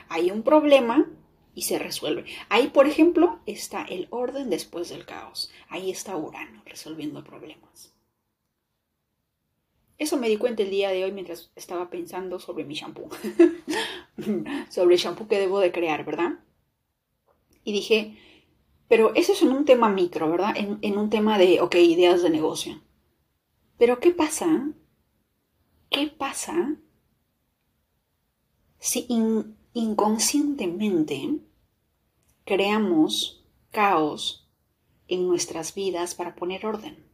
Hay 0.08 0.30
un 0.30 0.42
problema 0.42 1.10
y 1.54 1.62
se 1.62 1.78
resuelve. 1.78 2.24
Ahí, 2.48 2.68
por 2.68 2.86
ejemplo, 2.86 3.40
está 3.46 3.82
el 3.82 4.06
orden 4.10 4.50
después 4.50 4.88
del 4.88 5.04
caos. 5.04 5.50
Ahí 5.68 5.90
está 5.90 6.16
Urano 6.16 6.62
resolviendo 6.64 7.24
problemas. 7.24 7.94
Eso 9.98 10.16
me 10.16 10.28
di 10.28 10.38
cuenta 10.38 10.62
el 10.62 10.70
día 10.70 10.90
de 10.90 11.04
hoy 11.04 11.12
mientras 11.12 11.52
estaba 11.56 11.90
pensando 11.90 12.38
sobre 12.38 12.64
mi 12.64 12.74
shampoo. 12.74 13.10
sobre 14.70 14.94
el 14.94 15.00
shampoo 15.00 15.28
que 15.28 15.38
debo 15.38 15.60
de 15.60 15.72
crear, 15.72 16.04
¿verdad? 16.04 16.38
Y 17.64 17.72
dije, 17.72 18.16
pero 18.88 19.14
eso 19.14 19.32
es 19.32 19.42
en 19.42 19.52
un 19.52 19.66
tema 19.66 19.90
micro, 19.90 20.30
¿verdad? 20.30 20.56
En, 20.56 20.78
en 20.80 20.96
un 20.96 21.10
tema 21.10 21.36
de, 21.36 21.60
ok, 21.60 21.74
ideas 21.74 22.22
de 22.22 22.30
negocio. 22.30 22.80
Pero 23.76 24.00
¿qué 24.00 24.12
pasa? 24.12 24.70
¿Qué 25.90 26.06
pasa 26.06 26.76
si 28.80 29.06
inconscientemente 29.74 31.38
creamos 32.44 33.44
caos 33.70 34.50
en 35.06 35.28
nuestras 35.28 35.74
vidas 35.74 36.14
para 36.14 36.34
poner 36.34 36.64
orden. 36.64 37.06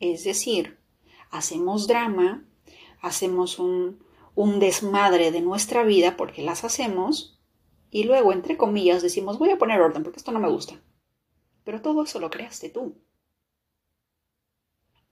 Es 0.00 0.24
decir, 0.24 0.78
hacemos 1.30 1.86
drama, 1.88 2.46
hacemos 3.00 3.58
un, 3.58 4.04
un 4.34 4.60
desmadre 4.60 5.32
de 5.32 5.40
nuestra 5.40 5.82
vida 5.82 6.16
porque 6.16 6.42
las 6.42 6.62
hacemos 6.62 7.40
y 7.90 8.04
luego, 8.04 8.32
entre 8.32 8.58
comillas, 8.58 9.02
decimos 9.02 9.38
voy 9.38 9.50
a 9.50 9.58
poner 9.58 9.80
orden 9.80 10.02
porque 10.02 10.18
esto 10.18 10.30
no 10.30 10.40
me 10.40 10.50
gusta. 10.50 10.80
Pero 11.64 11.80
todo 11.80 12.02
eso 12.02 12.20
lo 12.20 12.28
creaste 12.28 12.68
tú. 12.68 13.00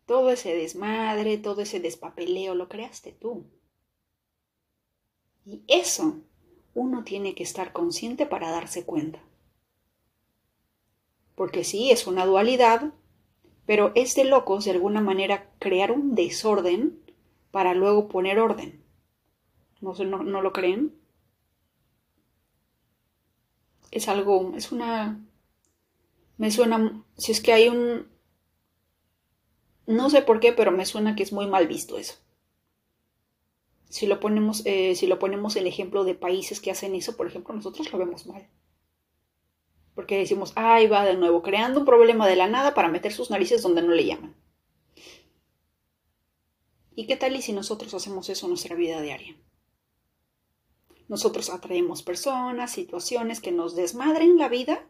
Todo 0.04 0.30
ese 0.30 0.54
desmadre, 0.54 1.38
todo 1.38 1.62
ese 1.62 1.80
despapeleo 1.80 2.54
lo 2.54 2.68
creaste 2.68 3.12
tú. 3.12 3.46
Y 5.46 5.62
eso 5.68 6.18
uno 6.74 7.04
tiene 7.04 7.34
que 7.34 7.44
estar 7.44 7.72
consciente 7.72 8.26
para 8.26 8.50
darse 8.50 8.84
cuenta. 8.84 9.20
Porque 11.36 11.64
sí, 11.64 11.90
es 11.90 12.06
una 12.06 12.26
dualidad, 12.26 12.92
pero 13.64 13.92
es 13.94 14.14
de 14.14 14.24
locos 14.24 14.64
de 14.64 14.72
alguna 14.72 15.00
manera 15.00 15.50
crear 15.58 15.92
un 15.92 16.14
desorden 16.14 17.00
para 17.50 17.74
luego 17.74 18.08
poner 18.08 18.40
orden. 18.40 18.82
¿No, 19.80 19.94
no, 19.94 20.22
no 20.22 20.42
lo 20.42 20.52
creen? 20.52 20.94
Es 23.90 24.08
algo, 24.08 24.52
es 24.56 24.70
una... 24.70 25.20
Me 26.38 26.50
suena, 26.50 27.02
si 27.16 27.32
es 27.32 27.40
que 27.40 27.52
hay 27.52 27.68
un... 27.68 28.06
No 29.86 30.10
sé 30.10 30.22
por 30.22 30.38
qué, 30.40 30.52
pero 30.52 30.70
me 30.70 30.86
suena 30.86 31.16
que 31.16 31.22
es 31.22 31.32
muy 31.32 31.46
mal 31.46 31.66
visto 31.66 31.96
eso. 31.98 32.14
Si 33.88 34.06
lo 34.06 34.20
ponemos, 34.20 34.62
eh, 34.66 34.94
si 34.96 35.06
lo 35.06 35.18
ponemos 35.18 35.56
el 35.56 35.66
ejemplo 35.66 36.04
de 36.04 36.14
países 36.14 36.60
que 36.60 36.70
hacen 36.70 36.94
eso, 36.94 37.16
por 37.16 37.26
ejemplo, 37.26 37.54
nosotros 37.54 37.90
lo 37.92 37.98
vemos 37.98 38.26
mal. 38.26 38.48
Porque 39.94 40.18
decimos, 40.18 40.52
ahí 40.56 40.86
va 40.88 41.04
de 41.04 41.16
nuevo, 41.16 41.42
creando 41.42 41.80
un 41.80 41.86
problema 41.86 42.26
de 42.26 42.36
la 42.36 42.48
nada 42.48 42.74
para 42.74 42.88
meter 42.88 43.12
sus 43.12 43.30
narices 43.30 43.62
donde 43.62 43.82
no 43.82 43.92
le 43.92 44.04
llaman. 44.04 44.36
¿Y 46.94 47.06
qué 47.06 47.16
tal 47.16 47.36
y 47.36 47.42
si 47.42 47.52
nosotros 47.52 47.94
hacemos 47.94 48.28
eso 48.28 48.46
en 48.46 48.50
nuestra 48.50 48.74
vida 48.74 49.00
diaria? 49.00 49.36
Nosotros 51.08 51.50
atraemos 51.50 52.02
personas, 52.02 52.72
situaciones 52.72 53.40
que 53.40 53.52
nos 53.52 53.76
desmadren 53.76 54.38
la 54.38 54.48
vida 54.48 54.88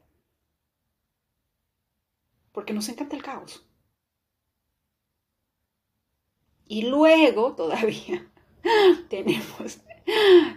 porque 2.52 2.72
nos 2.72 2.88
encanta 2.88 3.16
el 3.16 3.22
caos. 3.22 3.66
Y 6.66 6.82
luego 6.82 7.54
todavía 7.56 8.32
tenemos, 9.08 9.80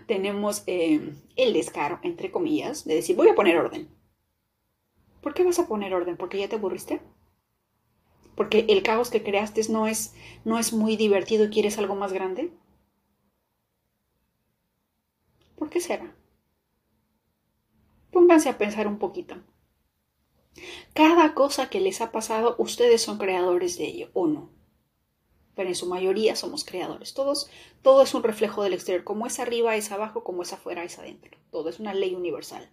tenemos 0.08 0.64
eh, 0.68 1.14
el 1.36 1.54
descaro, 1.54 2.00
entre 2.04 2.32
comillas, 2.32 2.86
de 2.86 2.96
decir, 2.96 3.16
voy 3.16 3.30
a 3.30 3.36
poner 3.36 3.58
orden. 3.58 3.90
¿Por 5.22 5.34
qué 5.34 5.44
vas 5.44 5.60
a 5.60 5.68
poner 5.68 5.94
orden? 5.94 6.18
¿Porque 6.18 6.40
ya 6.40 6.48
te 6.48 6.56
aburriste? 6.56 7.02
¿Porque 8.36 8.66
el 8.70 8.84
caos 8.84 9.10
que 9.10 9.24
creaste 9.24 9.62
no 9.70 9.88
es, 9.88 10.14
no 10.46 10.58
es 10.60 10.72
muy 10.72 10.96
divertido 10.96 11.46
y 11.46 11.50
quieres 11.50 11.78
algo 11.78 11.96
más 11.96 12.14
grande? 12.14 12.52
¿Por 15.58 15.70
qué 15.70 15.82
será? 15.82 16.16
Pónganse 18.12 18.50
a 18.50 18.58
pensar 18.58 18.88
un 18.88 18.98
poquito. 18.98 19.36
Cada 20.94 21.34
cosa 21.34 21.70
que 21.70 21.82
les 21.82 22.02
ha 22.02 22.12
pasado, 22.12 22.56
ustedes 22.58 23.02
son 23.02 23.18
creadores 23.18 23.78
de 23.78 23.86
ello, 23.86 24.10
¿o 24.14 24.28
no? 24.28 24.50
Pero 25.60 25.68
en 25.68 25.76
su 25.76 25.88
mayoría 25.88 26.38
somos 26.38 26.64
creadores. 26.64 27.14
Todos, 27.14 27.50
todo 27.82 28.02
es 28.02 28.14
un 28.14 28.24
reflejo 28.24 28.64
del 28.64 28.72
exterior. 28.72 29.04
Como 29.04 29.28
es 29.28 29.42
arriba 29.42 29.76
es 29.76 29.92
abajo, 29.92 30.24
como 30.24 30.44
es 30.44 30.54
afuera 30.54 30.86
es 30.86 30.98
adentro. 31.00 31.38
Todo 31.52 31.68
es 31.68 31.82
una 31.82 31.94
ley 31.94 32.16
universal. 32.16 32.70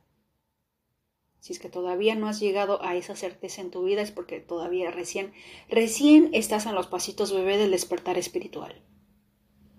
Si 1.40 1.52
es 1.52 1.59
que 1.59 1.69
todavía 1.69 2.14
no 2.14 2.28
has 2.28 2.38
llegado 2.38 2.81
a 2.85 2.95
esa 2.95 3.16
certeza 3.16 3.61
en 3.61 3.73
tu 3.73 3.83
vida 3.83 4.02
es 4.02 4.12
porque 4.12 4.38
todavía 4.38 4.93
recién, 4.93 5.33
recién 5.69 6.31
estás 6.33 6.64
en 6.66 6.76
los 6.76 6.87
pasitos 6.87 7.33
bebé 7.33 7.57
del 7.57 7.73
despertar 7.73 8.19
espiritual, 8.19 8.81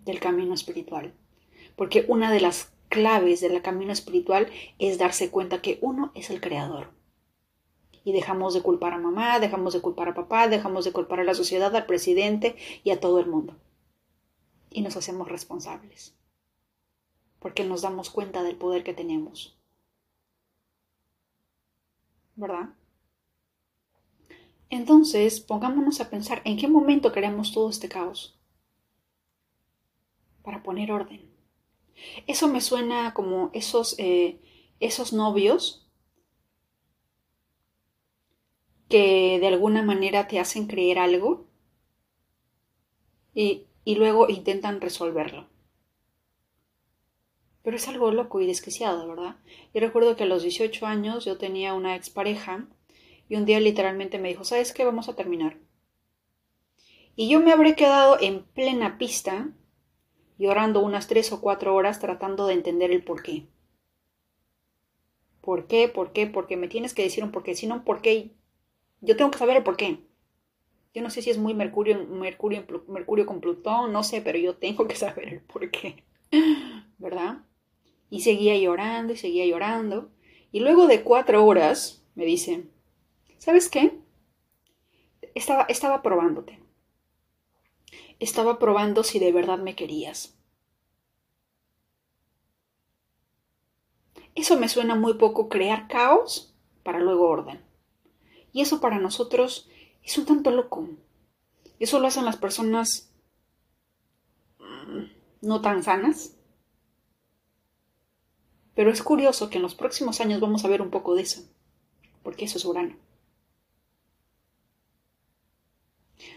del 0.04 0.20
camino 0.20 0.54
espiritual. 0.54 1.14
Porque 1.78 2.04
una 2.10 2.30
de 2.30 2.42
las 2.42 2.74
claves 2.90 3.40
del 3.40 3.62
camino 3.62 3.94
espiritual 3.94 4.52
es 4.80 4.98
darse 4.98 5.32
cuenta 5.32 5.62
que 5.62 5.80
uno 5.82 6.12
es 6.14 6.30
el 6.30 6.42
creador 6.42 6.97
y 8.08 8.14
dejamos 8.14 8.54
de 8.54 8.62
culpar 8.62 8.94
a 8.94 8.98
mamá, 8.98 9.38
dejamos 9.42 9.74
de 9.74 9.82
culpar 9.82 10.08
a 10.08 10.14
papá, 10.14 10.48
dejamos 10.48 10.86
de 10.86 10.94
culpar 10.94 11.20
a 11.20 11.26
la 11.26 11.34
sociedad, 11.34 11.76
al 11.76 11.86
presidente 11.86 12.56
y 12.86 12.92
a 12.92 13.02
todo 13.02 13.20
el 13.20 13.28
mundo. 13.28 13.58
Y 14.70 14.82
nos 14.82 14.96
hacemos 14.96 15.28
responsables, 15.28 16.16
porque 17.40 17.66
nos 17.66 17.82
damos 17.82 18.10
cuenta 18.10 18.44
del 18.44 18.56
poder 18.56 18.86
que 18.86 18.94
tenemos. 18.94 19.60
¿Verdad? 22.38 22.70
Entonces, 24.70 25.42
pongámonos 25.42 26.00
a 26.00 26.10
pensar 26.10 26.42
en 26.46 26.56
qué 26.56 26.70
momento 26.70 27.12
queremos 27.12 27.52
todo 27.52 27.70
este 27.70 27.90
caos 27.90 28.40
para 30.44 30.64
poner 30.64 30.94
orden. 30.94 31.30
Eso 32.26 32.48
me 32.48 32.62
suena 32.62 33.14
como 33.14 33.50
esos, 33.52 34.00
eh, 34.00 34.40
esos 34.80 35.12
novios 35.12 35.87
que 38.90 39.38
de 39.40 39.48
alguna 39.48 39.84
manera 39.84 40.28
te 40.28 40.40
hacen 40.40 40.68
creer 40.68 41.00
algo 41.00 41.46
y, 43.34 43.66
y 43.86 43.96
luego 43.96 44.30
intentan 44.30 44.82
resolverlo. 44.82 45.48
Pero 47.64 47.78
es 47.78 47.88
algo 47.88 48.12
loco 48.12 48.40
y 48.42 48.48
desquiciado, 48.48 49.08
¿verdad? 49.08 49.36
Yo 49.74 49.82
recuerdo 49.82 50.16
que 50.16 50.24
a 50.24 50.28
los 50.28 50.42
18 50.44 50.86
años 50.86 51.26
yo 51.26 51.38
tenía 51.38 51.74
una 51.74 51.96
expareja 51.96 52.66
y 53.30 53.36
un 53.36 53.46
día 53.46 53.60
literalmente 53.60 54.20
me 54.20 54.30
dijo, 54.30 54.44
¿sabes 54.44 54.74
qué? 54.74 54.86
Vamos 54.86 55.10
a 55.10 55.16
terminar. 55.16 55.58
Y 57.16 57.30
yo 57.30 57.40
me 57.40 57.52
habré 57.52 57.76
quedado 57.76 58.18
en 58.22 58.44
plena 58.44 58.98
pista, 58.98 59.50
llorando 60.38 60.82
unas 60.82 61.08
tres 61.08 61.32
o 61.34 61.42
cuatro 61.42 61.76
horas 61.76 62.00
tratando 62.00 62.48
de 62.48 62.54
entender 62.54 62.92
el 62.92 63.04
por 63.04 63.24
qué. 63.24 63.48
¿Por 65.42 66.14
qué? 66.14 66.28
¿Por 66.28 66.46
qué? 66.48 66.58
Me 66.58 66.68
tienes 66.68 66.94
que 66.94 67.04
decir 67.04 67.24
un 67.24 67.32
por 67.32 67.44
qué. 67.44 67.56
Si 67.56 67.68
no, 67.68 67.84
¿por 67.84 68.02
qué? 68.02 68.32
Yo 69.02 69.16
tengo 69.16 69.32
que 69.32 69.38
saber 69.38 69.58
el 69.58 69.64
por 69.64 69.78
qué. 69.78 70.00
Yo 70.94 71.02
no 71.02 71.10
sé 71.10 71.22
si 71.22 71.30
es 71.30 71.38
muy 71.38 71.54
Mercurio, 71.54 72.06
Mercurio, 72.08 72.66
Mercurio 72.88 73.26
con 73.26 73.40
Plutón, 73.40 73.94
no 73.94 74.04
sé, 74.04 74.22
pero 74.22 74.38
yo 74.40 74.56
tengo 74.56 74.88
que 74.88 74.96
saber 74.96 75.28
el 75.30 75.42
por 75.42 75.70
qué. 75.70 76.04
¿Verdad? 76.98 77.44
Y 78.10 78.22
seguía 78.22 78.58
llorando 78.58 79.14
y 79.14 79.18
seguía 79.18 79.46
llorando. 79.46 80.10
Y 80.52 80.62
luego 80.62 80.88
de 80.88 81.04
cuatro 81.04 81.46
horas 81.46 82.04
me 82.16 82.26
dice, 82.26 82.64
¿sabes 83.38 83.70
qué? 83.70 84.00
Estaba, 85.36 85.64
estaba 85.70 86.02
probándote. 86.02 86.60
Estaba 88.20 88.58
probando 88.58 89.04
si 89.04 89.20
de 89.20 89.32
verdad 89.32 89.60
me 89.60 89.76
querías. 89.76 90.36
Eso 94.36 94.58
me 94.58 94.70
suena 94.70 94.96
muy 94.96 95.16
poco 95.16 95.50
crear 95.50 95.88
caos 95.88 96.56
para 96.84 97.00
luego 97.00 97.28
orden. 97.28 97.67
Y 98.54 98.62
eso 98.62 98.80
para 98.82 99.00
nosotros 99.00 99.70
es 100.04 100.18
un 100.18 100.26
tanto 100.26 100.52
loco. 100.52 100.88
Eso 101.80 102.00
lo 102.00 102.08
hacen 102.08 102.26
las 102.26 102.38
personas 102.38 103.12
mm, 104.60 105.04
no 105.42 105.62
tan 105.62 105.84
sanas. 105.84 106.36
Pero 108.74 108.92
es 108.92 109.02
curioso 109.02 109.50
que 109.50 109.58
en 109.58 109.64
los 109.64 109.76
próximos 109.76 110.22
años 110.22 110.40
vamos 110.40 110.64
a 110.64 110.68
ver 110.68 110.82
un 110.82 110.92
poco 110.92 111.16
de 111.16 111.24
eso, 111.24 111.42
porque 112.24 112.46
eso 112.46 112.58
es 112.58 112.66
Urano. 112.66 112.96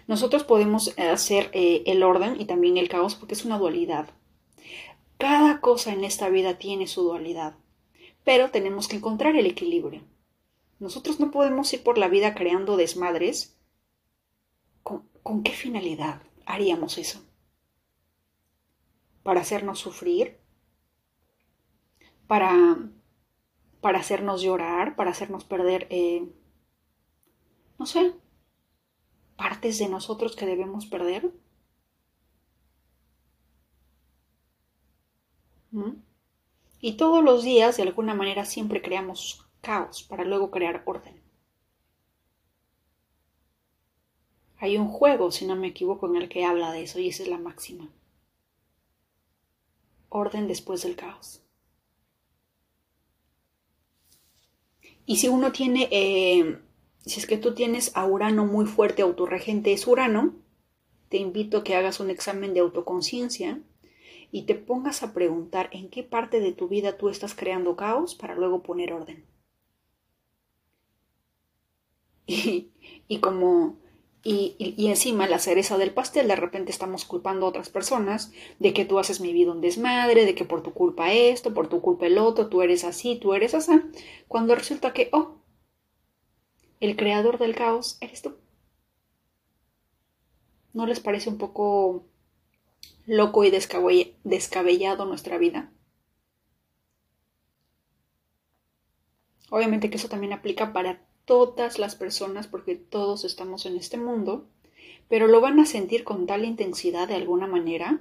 Nosotros 0.06 0.44
podemos 0.44 0.94
hacer 0.98 1.50
eh, 1.52 1.82
el 1.86 2.02
orden 2.02 2.40
y 2.40 2.46
también 2.46 2.76
el 2.76 2.88
caos 2.88 3.14
porque 3.14 3.34
es 3.34 3.44
una 3.44 3.58
dualidad. 3.58 4.10
Cada 5.18 5.60
cosa 5.60 5.92
en 5.92 6.02
esta 6.02 6.30
vida 6.30 6.58
tiene 6.58 6.86
su 6.86 7.02
dualidad, 7.02 7.54
pero 8.24 8.50
tenemos 8.50 8.88
que 8.88 8.96
encontrar 8.96 9.36
el 9.36 9.46
equilibrio. 9.46 10.02
Nosotros 10.80 11.20
no 11.20 11.30
podemos 11.30 11.70
ir 11.74 11.84
por 11.84 11.98
la 11.98 12.08
vida 12.08 12.34
creando 12.34 12.78
desmadres. 12.78 13.54
¿Con, 14.82 15.42
qué 15.44 15.52
finalidad 15.52 16.22
haríamos 16.46 16.96
eso? 16.96 17.22
¿Para 19.22 19.42
hacernos 19.42 19.78
sufrir? 19.78 20.40
¿Para, 22.26 22.78
para 23.82 23.98
hacernos 23.98 24.40
llorar? 24.40 24.96
¿Para 24.96 25.10
hacernos 25.10 25.44
perder, 25.44 25.86
eh, 25.90 26.26
no 27.78 27.84
sé, 27.84 28.14
partes 29.36 29.78
de 29.78 29.88
nosotros 29.88 30.34
que 30.34 30.46
debemos 30.46 30.86
perder? 30.86 31.30
¿Mm? 35.72 35.92
Y 36.80 36.96
todos 36.96 37.22
los 37.22 37.44
días, 37.44 37.76
de 37.76 37.82
alguna 37.82 38.14
manera, 38.14 38.46
siempre 38.46 38.80
creamos 38.80 39.49
caos 39.60 40.02
para 40.02 40.24
luego 40.24 40.50
crear 40.50 40.82
orden. 40.86 41.20
Hay 44.58 44.76
un 44.76 44.88
juego, 44.88 45.30
si 45.30 45.46
no 45.46 45.56
me 45.56 45.68
equivoco, 45.68 46.06
en 46.06 46.16
el 46.16 46.28
que 46.28 46.44
habla 46.44 46.70
de 46.72 46.82
eso 46.82 46.98
y 46.98 47.08
esa 47.08 47.22
es 47.22 47.28
la 47.30 47.38
máxima. 47.38 47.88
Orden 50.10 50.48
después 50.48 50.82
del 50.82 50.96
caos. 50.96 51.42
Y 55.06 55.16
si 55.16 55.28
uno 55.28 55.50
tiene, 55.50 55.88
eh, 55.90 56.58
si 57.06 57.20
es 57.20 57.26
que 57.26 57.38
tú 57.38 57.54
tienes 57.54 57.96
a 57.96 58.06
Urano 58.06 58.44
muy 58.44 58.66
fuerte, 58.66 59.02
autorregente 59.02 59.72
es 59.72 59.86
Urano, 59.86 60.34
te 61.08 61.16
invito 61.16 61.58
a 61.58 61.64
que 61.64 61.74
hagas 61.74 61.98
un 61.98 62.10
examen 62.10 62.52
de 62.52 62.60
autoconciencia 62.60 63.60
y 64.30 64.42
te 64.42 64.54
pongas 64.54 65.02
a 65.02 65.14
preguntar 65.14 65.70
en 65.72 65.88
qué 65.88 66.02
parte 66.02 66.38
de 66.40 66.52
tu 66.52 66.68
vida 66.68 66.98
tú 66.98 67.08
estás 67.08 67.34
creando 67.34 67.76
caos 67.76 68.14
para 68.14 68.34
luego 68.34 68.62
poner 68.62 68.92
orden. 68.92 69.29
Y, 73.08 73.18
como 73.18 73.76
y, 74.22 74.54
y, 74.58 74.86
encima 74.88 75.26
la 75.26 75.38
cereza 75.38 75.78
del 75.78 75.92
pastel, 75.92 76.28
de 76.28 76.36
repente 76.36 76.70
estamos 76.70 77.04
culpando 77.04 77.46
a 77.46 77.48
otras 77.48 77.70
personas 77.70 78.32
de 78.58 78.72
que 78.72 78.84
tú 78.84 78.98
haces 78.98 79.20
mi 79.20 79.32
vida 79.32 79.50
un 79.50 79.60
desmadre, 79.60 80.26
de 80.26 80.34
que 80.34 80.44
por 80.44 80.62
tu 80.62 80.72
culpa 80.72 81.12
esto, 81.12 81.54
por 81.54 81.68
tu 81.68 81.80
culpa 81.80 82.06
el 82.06 82.18
otro, 82.18 82.48
tú 82.48 82.62
eres 82.62 82.84
así, 82.84 83.16
tú 83.16 83.34
eres 83.34 83.54
así, 83.54 83.72
cuando 84.28 84.54
resulta 84.54 84.92
que, 84.92 85.08
oh, 85.12 85.38
el 86.78 86.96
creador 86.96 87.38
del 87.38 87.56
caos 87.56 87.98
eres 88.00 88.22
tú. 88.22 88.36
¿No 90.72 90.86
les 90.86 91.00
parece 91.00 91.28
un 91.28 91.38
poco 91.38 92.04
loco 93.06 93.44
y 93.44 93.50
descabellado 93.50 95.04
nuestra 95.04 95.36
vida? 95.36 95.72
Obviamente 99.50 99.90
que 99.90 99.96
eso 99.96 100.08
también 100.08 100.32
aplica 100.32 100.72
para 100.72 101.09
todas 101.24 101.78
las 101.78 101.94
personas 101.94 102.46
porque 102.46 102.74
todos 102.76 103.24
estamos 103.24 103.66
en 103.66 103.76
este 103.76 103.96
mundo, 103.96 104.46
pero 105.08 105.26
lo 105.26 105.40
van 105.40 105.58
a 105.60 105.66
sentir 105.66 106.04
con 106.04 106.26
tal 106.26 106.44
intensidad 106.44 107.08
de 107.08 107.14
alguna 107.14 107.46
manera 107.46 108.00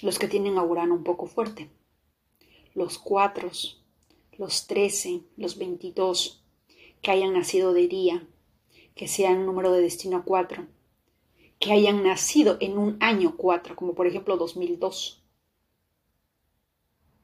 los 0.00 0.18
que 0.18 0.28
tienen 0.28 0.58
a 0.58 0.62
Urano 0.62 0.94
un 0.94 1.04
poco 1.04 1.26
fuerte. 1.26 1.70
Los 2.74 2.98
cuatro, 2.98 3.50
los 4.36 4.66
trece, 4.66 5.22
los 5.36 5.58
veintidós, 5.58 6.42
que 7.02 7.10
hayan 7.10 7.32
nacido 7.32 7.72
de 7.72 7.88
día, 7.88 8.26
que 8.94 9.08
sean 9.08 9.46
número 9.46 9.72
de 9.72 9.80
destino 9.80 10.22
cuatro, 10.24 10.66
que 11.58 11.72
hayan 11.72 12.02
nacido 12.02 12.56
en 12.60 12.78
un 12.78 12.96
año 13.00 13.36
cuatro, 13.36 13.74
como 13.74 13.94
por 13.94 14.06
ejemplo 14.06 14.36
2002, 14.36 15.22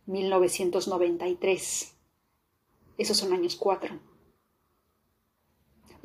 1993. 0.06 1.96
Esos 2.98 3.16
son 3.16 3.32
años 3.32 3.56
cuatro. 3.56 3.98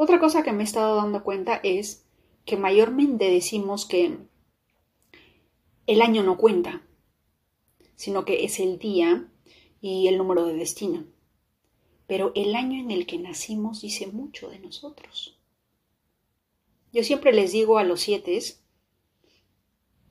Otra 0.01 0.17
cosa 0.17 0.43
que 0.43 0.53
me 0.53 0.63
he 0.63 0.65
estado 0.65 0.95
dando 0.95 1.25
cuenta 1.25 1.59
es 1.61 2.05
que 2.45 2.55
mayormente 2.55 3.29
decimos 3.29 3.85
que 3.85 4.17
el 5.87 6.01
año 6.01 6.23
no 6.23 6.37
cuenta, 6.37 6.87
sino 7.95 8.23
que 8.23 8.45
es 8.45 8.61
el 8.61 8.79
día 8.79 9.29
y 9.81 10.07
el 10.07 10.17
número 10.17 10.45
de 10.45 10.53
destino. 10.53 11.03
Pero 12.07 12.31
el 12.35 12.55
año 12.55 12.79
en 12.79 12.91
el 12.91 13.05
que 13.05 13.17
nacimos 13.17 13.81
dice 13.81 14.07
mucho 14.07 14.49
de 14.49 14.59
nosotros. 14.59 15.37
Yo 16.93 17.03
siempre 17.03 17.33
les 17.33 17.51
digo 17.51 17.77
a 17.77 17.83
los 17.83 17.99
siete, 17.99 18.39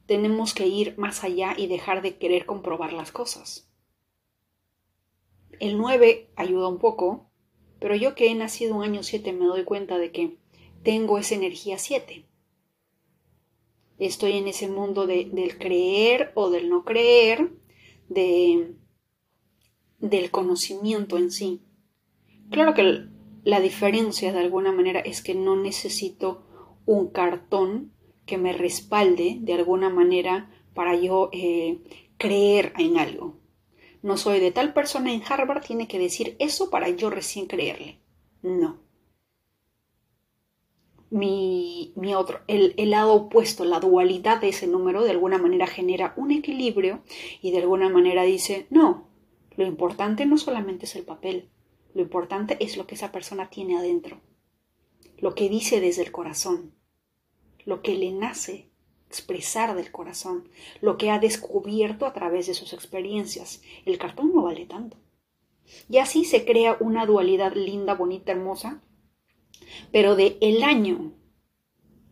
tenemos 0.05 0.53
que 0.53 0.67
ir 0.67 0.99
más 0.99 1.25
allá 1.25 1.55
y 1.57 1.67
dejar 1.67 2.03
de 2.03 2.19
querer 2.19 2.45
comprobar 2.45 2.93
las 2.93 3.11
cosas. 3.11 3.71
El 5.61 5.79
9 5.79 6.31
ayuda 6.37 6.69
un 6.69 6.79
poco, 6.79 7.28
pero 7.81 7.95
yo 7.95 8.15
que 8.15 8.29
he 8.29 8.35
nacido 8.35 8.77
un 8.77 8.83
año 8.83 9.03
7 9.03 9.33
me 9.33 9.47
doy 9.47 9.65
cuenta 9.65 9.99
de 9.99 10.11
que 10.11 10.37
tengo 10.83 11.19
esa 11.19 11.35
energía 11.35 11.79
7. 11.79 12.25
Estoy 13.99 14.33
en 14.33 14.49
ese 14.49 14.69
mundo 14.69 15.07
del 15.07 15.59
creer 15.59 16.33
o 16.35 16.51
del 16.51 16.69
no 16.69 16.85
creer, 16.85 17.51
de, 18.09 18.75
del 19.99 20.31
conocimiento 20.31 21.19
en 21.19 21.31
sí. 21.31 21.63
Claro 22.51 22.75
que 22.75 23.07
la 23.45 23.61
diferencia 23.61 24.33
de 24.33 24.39
alguna 24.39 24.73
manera 24.73 25.01
es 25.01 25.23
que 25.23 25.35
no 25.35 25.57
necesito 25.57 26.45
un 26.87 27.11
cartón 27.11 27.93
que 28.25 28.39
me 28.39 28.53
respalde 28.53 29.39
de 29.41 29.55
alguna 29.55 29.91
manera 29.91 30.51
para 30.75 30.95
yo 30.95 31.31
eh, 31.33 31.81
creer 32.19 32.73
en 32.79 32.99
algo 32.99 33.38
no 34.03 34.17
soy 34.17 34.41
de 34.41 34.53
tal 34.53 34.73
persona 34.73 35.13
en 35.13 35.23
Harvard, 35.29 35.65
tiene 35.65 35.89
que 35.89 35.99
decir 35.99 36.37
eso 36.39 36.71
para 36.71 36.89
yo 36.89 37.11
recién 37.11 37.47
creerle. 37.47 37.99
No. 38.43 38.79
Mi, 41.11 41.93
mi 41.97 42.15
otro, 42.15 42.41
el, 42.49 42.75
el, 42.77 42.91
lado 42.91 43.15
opuesto, 43.15 43.65
la 43.65 43.81
dualidad 43.81 44.41
de 44.41 44.51
ese 44.51 44.67
número, 44.67 45.03
de 45.03 45.11
alguna 45.11 45.39
manera 45.39 45.67
genera 45.67 46.13
un 46.17 46.31
equilibrio 46.31 47.03
y 47.41 47.51
de 47.51 47.59
alguna 47.59 47.89
manera 47.89 48.25
dice, 48.25 48.67
no, 48.69 49.09
lo 49.57 49.67
importante 49.67 50.27
no 50.27 50.37
solamente 50.37 50.85
es 50.85 50.97
el 50.97 51.05
papel, 51.05 51.49
lo 51.95 52.03
importante 52.03 52.59
es 52.61 52.77
lo 52.77 52.87
que 52.87 52.95
esa 52.95 53.11
persona 53.11 53.49
tiene 53.49 53.79
adentro, 53.79 54.21
lo 55.17 55.35
que 55.35 55.49
dice 55.49 55.81
desde 55.81 56.03
el 56.03 56.13
corazón, 56.13 56.75
lo 57.65 57.81
que 57.81 57.95
le 57.95 58.13
nace 58.13 58.69
expresar 59.09 59.75
del 59.75 59.91
corazón 59.91 60.49
lo 60.83 60.99
que 60.99 61.11
ha 61.11 61.19
descubierto 61.19 62.05
a 62.07 62.13
través 62.13 62.47
de 62.47 62.55
sus 62.55 62.73
experiencias. 62.75 63.63
El 63.87 63.99
cartón 63.99 64.33
no 64.35 64.43
vale 64.43 64.67
tanto. 64.67 64.97
Y 65.89 65.99
así 65.99 66.25
se 66.25 66.45
crea 66.45 66.77
una 66.81 67.07
dualidad 67.07 67.55
linda, 67.55 67.95
bonita, 67.95 68.33
hermosa, 68.33 68.83
pero 69.93 70.15
de 70.15 70.37
el 70.41 70.63
año 70.63 71.13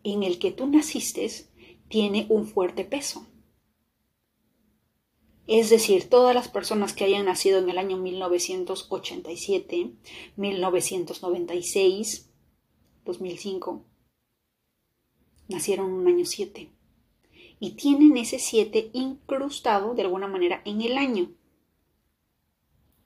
en 0.04 0.22
el 0.22 0.38
que 0.38 0.52
tú 0.52 0.66
naciste 0.66 1.30
tiene 1.88 2.26
un 2.28 2.46
fuerte 2.46 2.84
peso. 2.84 3.26
Es 5.46 5.70
decir, 5.70 6.08
todas 6.08 6.34
las 6.34 6.48
personas 6.48 6.92
que 6.92 7.04
hayan 7.04 7.26
nacido 7.26 7.58
en 7.58 7.70
el 7.70 7.78
año 7.78 7.98
1987, 7.98 9.92
1996, 10.36 12.30
2005, 13.04 13.84
nacieron 15.48 15.92
un 15.92 16.08
año 16.08 16.24
7 16.24 16.75
y 17.58 17.72
tienen 17.72 18.16
ese 18.16 18.38
7 18.38 18.90
incrustado 18.92 19.94
de 19.94 20.02
alguna 20.02 20.28
manera 20.28 20.60
en 20.64 20.82
el 20.82 20.98
año. 20.98 21.30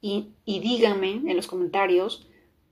Y, 0.03 0.33
díganme 0.47 1.11
en 1.11 1.37
los 1.37 1.47
comentarios 1.47 2.27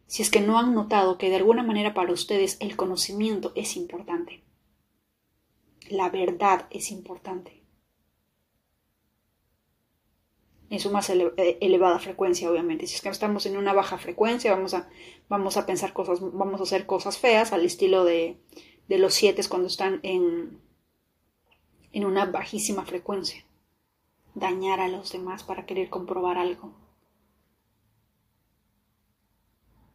si 0.07 0.23
es 0.23 0.31
que 0.31 0.41
no 0.41 0.59
han 0.59 0.75
notado 0.75 1.19
que 1.19 1.29
de 1.29 1.37
alguna 1.37 1.63
manera 1.63 1.93
para 1.93 2.13
ustedes 2.13 2.57
el 2.61 2.77
conocimiento 2.77 3.53
es 3.55 3.77
importante. 3.77 4.43
La 5.91 6.09
verdad 6.09 6.67
es 6.71 6.91
importante. 6.91 7.63
En 10.71 10.81
su 10.81 10.91
más 10.91 11.09
eh, 11.11 11.59
elevada 11.61 11.99
frecuencia, 11.99 12.51
obviamente. 12.51 12.87
Si 12.87 12.95
es 12.95 13.03
que 13.03 13.09
estamos 13.11 13.45
en 13.47 13.57
una 13.57 13.73
baja 13.75 13.99
frecuencia, 13.99 14.55
vamos 14.55 14.73
a, 14.75 14.89
vamos 15.29 15.57
a 15.59 15.67
pensar 15.67 15.93
cosas, 15.93 16.21
vamos 16.21 16.61
a 16.61 16.65
hacer 16.65 16.87
cosas 16.87 17.19
feas 17.19 17.53
al 17.53 17.65
estilo 17.65 18.05
de, 18.05 18.39
de 18.89 18.99
los 18.99 19.15
siete 19.15 19.43
cuando 19.49 19.69
están 19.69 20.01
en, 20.03 20.59
en 21.99 22.05
una 22.05 22.27
bajísima 22.27 22.85
frecuencia. 22.85 23.45
Dañar 24.35 24.81
a 24.81 24.89
los 24.89 25.13
demás 25.13 25.43
para 25.43 25.67
querer 25.67 25.91
comprobar 25.91 26.39
algo. 26.39 26.73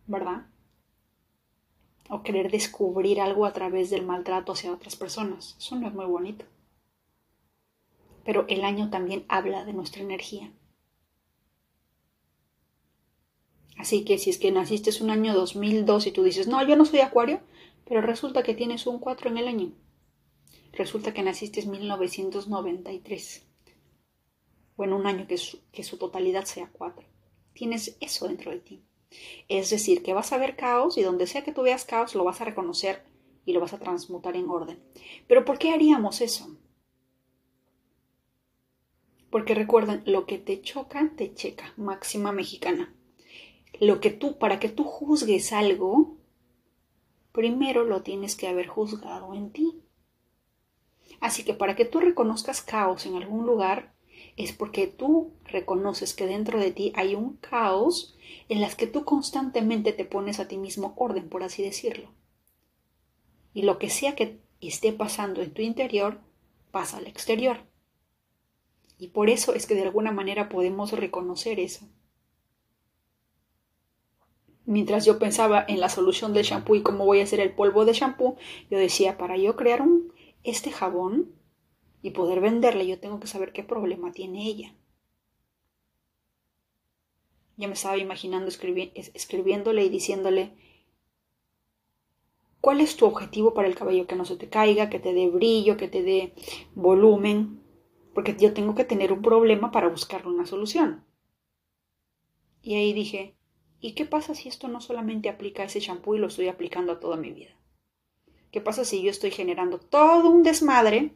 ¿verdad? 0.06 0.48
O 2.10 2.24
querer 2.24 2.52
descubrir 2.52 3.22
algo 3.22 3.46
a 3.46 3.54
través 3.54 3.90
del 3.90 4.06
maltrato 4.06 4.52
hacia 4.52 4.74
otras 4.74 4.98
personas. 4.98 5.56
Eso 5.58 5.78
no 5.78 5.88
es 5.88 5.94
muy 5.94 6.06
bonito. 6.06 6.46
Pero 8.26 8.46
el 8.50 8.66
año 8.66 8.90
también 8.90 9.26
habla 9.30 9.64
de 9.64 9.74
nuestra 9.74 10.02
energía. 10.02 10.52
Así 13.78 14.04
que 14.04 14.18
si 14.18 14.30
es 14.30 14.38
que 14.38 14.52
naciste 14.52 14.92
un 15.02 15.10
año 15.10 15.34
2002 15.34 16.08
y 16.08 16.12
tú 16.12 16.24
dices, 16.24 16.48
no, 16.48 16.62
yo 16.68 16.76
no 16.76 16.84
soy 16.84 17.00
acuario, 17.00 17.40
pero 17.86 18.02
resulta 18.02 18.44
que 18.44 18.54
tienes 18.54 18.86
un 18.88 19.00
4 19.00 19.30
en 19.30 19.38
el 19.38 19.48
año. 19.48 19.72
Resulta 20.74 21.14
que 21.14 21.22
naciste 21.22 21.62
en 21.62 21.72
1993. 21.72 23.46
O 24.76 24.84
en 24.84 24.94
un 24.94 25.06
año 25.06 25.28
que 25.28 25.38
su, 25.38 25.98
totalidad 25.98 26.46
sea 26.46 26.70
4. 26.72 27.08
Tienes 27.54 27.96
eso 28.02 28.28
dentro 28.28 28.52
de 28.52 28.60
ti. 28.60 28.84
Es 29.48 29.70
decir, 29.70 30.02
que 30.02 30.14
vas 30.14 30.34
a 30.34 30.40
ver 30.40 30.56
caos 30.56 30.98
y 30.98 31.04
donde 31.04 31.28
sea 31.28 31.44
que 31.44 31.52
tú 31.52 31.62
veas 31.62 31.86
caos 31.86 32.16
lo 32.16 32.24
vas 32.24 32.42
a 32.42 32.46
reconocer 32.46 33.04
y 33.46 33.54
lo 33.54 33.60
vas 33.60 33.74
a 33.74 33.80
transmutar 33.80 34.36
en 34.36 34.50
orden. 34.50 34.84
Pero 35.28 35.46
¿por 35.46 35.60
qué 35.60 35.72
haríamos 35.72 36.22
eso? 36.22 36.58
Porque 39.30 39.54
recuerden, 39.54 40.02
lo 40.08 40.26
que 40.26 40.40
te 40.40 40.62
choca, 40.62 41.12
te 41.16 41.36
checa, 41.36 41.74
máxima 41.78 42.32
mexicana. 42.32 42.96
Lo 43.80 44.00
que 44.00 44.10
tú, 44.10 44.40
para 44.40 44.60
que 44.60 44.70
tú 44.70 44.84
juzgues 44.84 45.54
algo, 45.54 46.18
primero 47.32 47.84
lo 47.84 48.02
tienes 48.02 48.36
que 48.36 48.48
haber 48.48 48.68
juzgado 48.68 49.36
en 49.36 49.52
ti. 49.52 49.84
Así 51.20 51.44
que 51.44 51.54
para 51.54 51.76
que 51.76 51.86
tú 51.86 52.00
reconozcas 52.00 52.62
caos 52.62 53.06
en 53.06 53.16
algún 53.16 53.46
lugar, 53.46 53.94
es 54.36 54.52
porque 54.52 54.88
tú 54.88 55.34
reconoces 55.46 56.14
que 56.14 56.26
dentro 56.26 56.60
de 56.60 56.72
ti 56.72 56.92
hay 56.96 57.16
un 57.16 57.38
caos 57.38 58.16
en 58.50 58.62
las 58.62 58.76
que 58.76 58.88
tú 58.88 59.06
constantemente 59.06 59.94
te 59.94 60.06
pones 60.06 60.40
a 60.40 60.48
ti 60.48 60.58
mismo 60.58 60.94
orden, 60.98 61.30
por 61.30 61.44
así 61.44 61.64
decirlo. 61.64 62.10
Y 63.54 63.64
lo 63.64 63.78
que 63.78 63.90
sea 63.90 64.16
que 64.16 64.40
esté 64.62 64.94
pasando 64.94 65.42
en 65.42 65.54
tu 65.54 65.62
interior, 65.62 66.20
pasa 66.72 66.98
al 66.98 67.08
exterior. 67.08 67.58
Y 68.98 69.10
por 69.10 69.30
eso 69.30 69.54
es 69.54 69.68
que 69.68 69.76
de 69.76 69.84
alguna 69.84 70.12
manera 70.12 70.50
podemos 70.50 70.92
reconocer 70.92 71.60
eso. 71.60 71.88
Mientras 74.66 75.04
yo 75.04 75.20
pensaba 75.20 75.64
en 75.68 75.82
la 75.82 75.90
solución 75.90 76.34
del 76.34 76.46
shampoo 76.46 76.76
y 76.76 76.84
cómo 76.84 77.06
voy 77.06 77.20
a 77.20 77.24
hacer 77.24 77.42
el 77.42 77.54
polvo 77.54 77.84
de 77.84 77.94
shampoo, 77.94 78.38
yo 78.72 78.78
decía, 78.78 79.18
para 79.18 79.36
yo 79.36 79.58
crear 79.58 79.82
un, 79.82 80.13
este 80.44 80.72
jabón, 80.72 81.34
y 82.04 82.12
poder 82.12 82.42
venderle, 82.42 82.86
yo 82.86 83.00
tengo 83.00 83.20
que 83.22 83.28
saber 83.28 83.54
qué 83.54 83.64
problema 83.64 84.12
tiene 84.12 84.46
ella. 84.46 84.76
Ya 87.56 87.68
me 87.68 87.76
estaba 87.76 87.98
imaginando 87.98 88.50
escribiéndole 88.50 89.86
y 89.86 89.90
diciéndole, 89.90 90.52
¿cuál 92.60 92.82
es 92.82 92.98
tu 92.98 93.06
objetivo 93.06 93.54
para 93.54 93.70
el 93.70 93.76
cabello? 93.76 94.06
Que 94.06 94.18
no 94.18 94.26
se 94.26 94.36
te 94.36 94.50
caiga, 94.50 94.90
que 94.90 95.00
te 95.00 95.14
dé 95.14 95.30
brillo, 95.30 95.78
que 95.78 95.88
te 95.88 96.04
dé 96.04 96.34
volumen, 96.76 97.62
porque 98.14 98.36
yo 98.38 98.54
tengo 98.54 98.76
que 98.76 98.84
tener 98.84 99.14
un 99.14 99.22
problema 99.22 99.72
para 99.72 99.88
buscarle 99.88 100.30
una 100.30 100.46
solución. 100.46 101.06
Y 102.62 102.76
ahí 102.76 102.92
dije, 102.92 103.38
¿y 103.80 103.94
qué 103.94 104.06
pasa 104.06 104.36
si 104.36 104.50
esto 104.50 104.68
no 104.68 104.82
solamente 104.82 105.30
aplica 105.30 105.64
a 105.64 105.68
ese 105.68 105.80
champú 105.80 106.16
y 106.16 106.20
lo 106.20 106.28
estoy 106.28 106.50
aplicando 106.50 106.92
a 106.92 107.00
toda 107.00 107.16
mi 107.16 107.32
vida? 107.32 107.56
¿Qué 108.54 108.62
pasa 108.62 108.86
si 108.86 109.02
yo 109.02 109.10
estoy 109.10 109.32
generando 109.32 109.80
todo 109.80 110.30
un 110.30 110.44
desmadre 110.44 111.14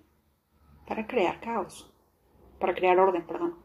para 0.88 1.06
crear 1.06 1.40
caos, 1.40 1.88
para 2.60 2.74
crear 2.74 2.98
orden, 2.98 3.28
perdón. 3.28 3.56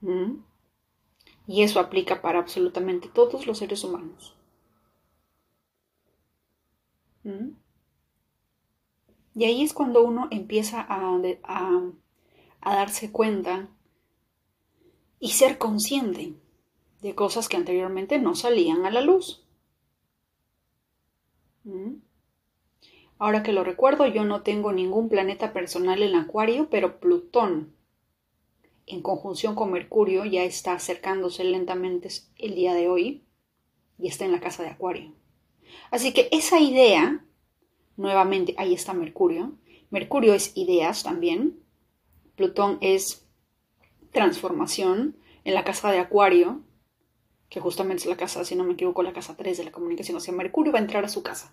¿Mm? 0.00 0.42
Y 1.46 1.62
eso 1.62 1.78
aplica 1.78 2.22
para 2.22 2.38
absolutamente 2.38 3.08
todos 3.08 3.46
los 3.46 3.58
seres 3.58 3.84
humanos. 3.84 4.34
¿Mm? 7.24 7.50
Y 9.34 9.44
ahí 9.44 9.62
es 9.62 9.74
cuando 9.74 10.02
uno 10.02 10.28
empieza 10.30 10.80
a, 10.88 11.20
a, 12.62 12.74
darse 12.74 13.12
cuenta 13.12 13.68
y 15.18 15.32
ser 15.32 15.58
consciente 15.58 16.34
de 17.02 17.14
cosas 17.14 17.48
que 17.48 17.58
anteriormente 17.58 18.18
no 18.18 18.34
salían 18.34 18.86
a 18.86 18.90
la 18.90 19.02
luz. 19.02 19.46
Ahora 23.18 23.42
que 23.42 23.52
lo 23.52 23.64
recuerdo, 23.64 24.06
yo 24.06 24.24
no 24.24 24.42
tengo 24.42 24.72
ningún 24.72 25.08
planeta 25.08 25.52
personal 25.52 26.02
en 26.02 26.14
Acuario, 26.14 26.68
pero 26.70 27.00
Plutón, 27.00 27.74
en 28.86 29.02
conjunción 29.02 29.54
con 29.54 29.70
Mercurio, 29.72 30.24
ya 30.24 30.42
está 30.44 30.72
acercándose 30.72 31.44
lentamente 31.44 32.08
el 32.38 32.54
día 32.54 32.74
de 32.74 32.88
hoy 32.88 33.24
y 33.98 34.08
está 34.08 34.24
en 34.24 34.32
la 34.32 34.40
casa 34.40 34.62
de 34.62 34.70
Acuario. 34.70 35.12
Así 35.90 36.12
que 36.12 36.28
esa 36.32 36.60
idea, 36.60 37.24
nuevamente, 37.96 38.54
ahí 38.56 38.72
está 38.72 38.94
Mercurio. 38.94 39.52
Mercurio 39.90 40.34
es 40.34 40.56
ideas 40.56 41.02
también. 41.02 41.60
Plutón 42.36 42.78
es 42.80 43.26
transformación 44.12 45.16
en 45.44 45.54
la 45.54 45.64
casa 45.64 45.90
de 45.90 45.98
Acuario, 45.98 46.62
que 47.50 47.60
justamente 47.60 48.04
es 48.04 48.08
la 48.08 48.16
casa, 48.16 48.44
si 48.46 48.54
no 48.54 48.64
me 48.64 48.72
equivoco, 48.72 49.02
la 49.02 49.12
casa 49.12 49.36
3 49.36 49.58
de 49.58 49.64
la 49.64 49.72
comunicación. 49.72 50.16
O 50.16 50.20
sea, 50.20 50.32
Mercurio 50.32 50.72
va 50.72 50.78
a 50.78 50.82
entrar 50.82 51.04
a 51.04 51.08
su 51.10 51.22
casa 51.22 51.52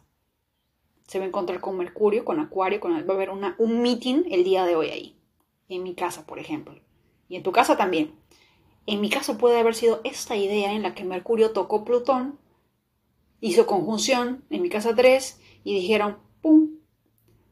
se 1.07 1.19
va 1.19 1.25
a 1.25 1.27
encontrar 1.29 1.62
con 1.62 1.77
Mercurio, 1.77 2.25
con 2.25 2.39
Acuario, 2.39 2.79
con, 2.79 2.91
va 2.91 3.13
a 3.13 3.15
haber 3.15 3.29
un 3.29 3.81
meeting 3.81 4.23
el 4.29 4.43
día 4.43 4.65
de 4.65 4.75
hoy 4.75 4.89
ahí, 4.89 5.15
en 5.69 5.83
mi 5.83 5.95
casa, 5.95 6.25
por 6.25 6.38
ejemplo. 6.38 6.79
Y 7.29 7.38
en 7.38 7.43
tu 7.43 7.51
casa 7.51 7.77
también. 7.77 8.13
En 8.86 9.01
mi 9.01 9.10
caso 9.10 9.38
puede 9.38 9.60
haber 9.60 9.73
sido 9.73 10.01
esta 10.03 10.36
idea 10.36 10.73
en 10.73 10.83
la 10.83 10.93
que 10.93 11.05
Mercurio 11.05 11.51
tocó 11.51 11.86
Plutón, 11.86 12.38
hizo 13.39 13.65
conjunción 13.65 14.43
en 14.49 14.62
mi 14.62 14.69
casa 14.69 14.95
3 14.95 15.39
y 15.63 15.73
dijeron, 15.75 16.17
¡pum! 16.41 16.77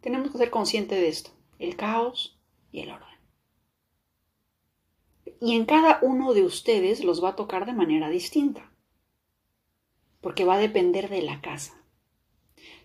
Tenemos 0.01 0.31
que 0.31 0.37
ser 0.37 0.49
conscientes 0.49 0.99
de 0.99 1.07
esto, 1.07 1.31
el 1.57 1.75
caos 1.77 2.37
y 2.71 2.81
el 2.81 2.91
orden. 2.91 3.14
Y 5.45 5.53
en 5.55 5.65
cada 5.65 5.99
uno 6.01 6.33
de 6.33 6.41
ustedes 6.41 7.03
los 7.03 7.23
va 7.23 7.29
a 7.29 7.35
tocar 7.35 7.67
de 7.67 7.73
manera 7.73 8.09
distinta, 8.09 8.71
porque 10.19 10.43
va 10.43 10.55
a 10.55 10.57
depender 10.57 11.07
de 11.07 11.21
la 11.21 11.39
casa. 11.39 11.79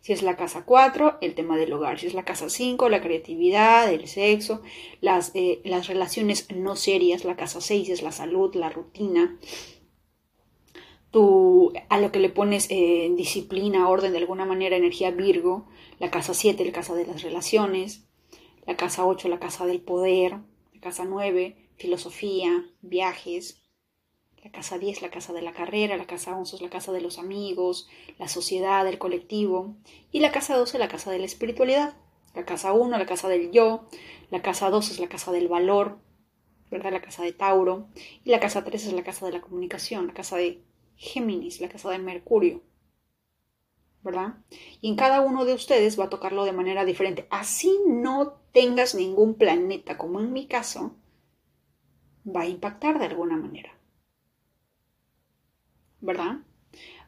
Si 0.03 0.12
es 0.12 0.23
la 0.23 0.37
casa 0.37 0.66
4, 0.66 1.16
el 1.23 1.35
tema 1.35 1.57
del 1.57 1.73
hogar. 1.73 1.99
Si 1.99 2.07
es 2.07 2.12
la 2.12 2.27
casa 2.27 2.51
5, 2.51 2.90
la 2.90 3.01
creatividad, 3.01 3.90
el 3.90 4.07
sexo, 4.09 4.61
las, 5.01 5.31
eh, 5.33 5.62
las 5.64 5.87
relaciones 5.87 6.49
no 6.55 6.77
serias. 6.77 7.25
La 7.25 7.35
casa 7.35 7.62
6 7.62 7.88
es 7.88 8.03
la 8.03 8.12
salud, 8.12 8.55
la 8.55 8.68
rutina. 8.68 9.38
Tú, 11.11 11.73
a 11.88 11.99
lo 11.99 12.12
que 12.12 12.18
le 12.18 12.29
pones 12.29 12.66
eh, 12.68 13.11
disciplina, 13.16 13.88
orden, 13.88 14.12
de 14.12 14.18
alguna 14.18 14.44
manera, 14.44 14.77
energía 14.77 15.11
Virgo. 15.11 15.66
La 15.99 16.11
casa 16.11 16.35
7, 16.35 16.62
la 16.62 16.73
casa 16.73 16.94
de 16.94 17.07
las 17.07 17.23
relaciones. 17.23 18.05
La 18.66 18.77
casa 18.77 19.07
8, 19.07 19.31
la 19.31 19.38
casa 19.38 19.64
del 19.64 19.81
poder. 19.81 20.33
La 20.75 20.81
casa 20.83 21.07
9, 21.07 21.60
filosofía, 21.81 22.64
viajes 22.83 23.61
la 24.43 24.51
casa 24.51 24.79
10, 24.79 25.03
la 25.03 25.11
casa 25.11 25.33
de 25.33 25.43
la 25.43 25.53
carrera, 25.53 25.99
la 25.99 26.07
casa 26.07 26.35
11 26.35 26.57
es 26.57 26.62
la 26.62 26.71
casa 26.71 26.93
de 26.93 27.03
los 27.03 27.19
amigos, 27.19 27.88
la 28.19 28.27
sociedad, 28.27 28.87
el 28.87 28.99
colectivo, 28.99 29.77
y 30.12 30.21
la 30.21 30.33
casa 30.33 30.57
12 30.57 30.79
la 30.79 30.88
casa 30.88 31.11
de 31.11 31.19
la 31.19 31.27
espiritualidad. 31.27 31.95
La 32.35 32.45
casa 32.45 32.73
1, 32.73 32.97
la 32.97 33.07
casa 33.07 33.29
del 33.29 33.51
yo, 33.51 33.88
la 34.31 34.40
casa 34.40 34.71
2 34.71 34.93
es 34.93 35.01
la 35.01 35.09
casa 35.09 35.33
del 35.33 35.49
valor, 35.49 35.99
¿verdad? 36.71 36.93
La 36.93 37.03
casa 37.03 37.25
de 37.25 37.33
Tauro, 37.33 37.88
y 38.25 38.31
la 38.31 38.38
casa 38.38 38.64
3 38.64 38.87
es 38.87 38.93
la 38.93 39.03
casa 39.03 39.27
de 39.27 39.33
la 39.33 39.40
comunicación, 39.40 40.07
la 40.07 40.14
casa 40.14 40.37
de 40.37 40.62
Géminis, 40.95 41.61
la 41.61 41.69
casa 41.69 41.90
de 41.90 41.99
Mercurio, 41.99 42.62
¿verdad? 44.03 44.37
Y 44.81 44.88
en 44.88 44.97
cada 44.97 45.21
uno 45.21 45.45
de 45.45 45.55
ustedes 45.55 45.99
va 45.99 46.05
a 46.05 46.11
tocarlo 46.11 46.45
de 46.45 46.53
manera 46.53 46.85
diferente. 46.85 47.27
Así 47.31 47.77
no 47.87 48.35
tengas 48.53 48.95
ningún 48.95 49.35
planeta, 49.35 49.99
como 49.99 50.21
en 50.21 50.33
mi 50.33 50.47
caso, 50.47 50.95
va 52.25 52.43
a 52.43 52.49
impactar 52.49 52.99
de 52.99 53.07
alguna 53.07 53.37
manera. 53.37 53.81
¿verdad? 56.01 56.39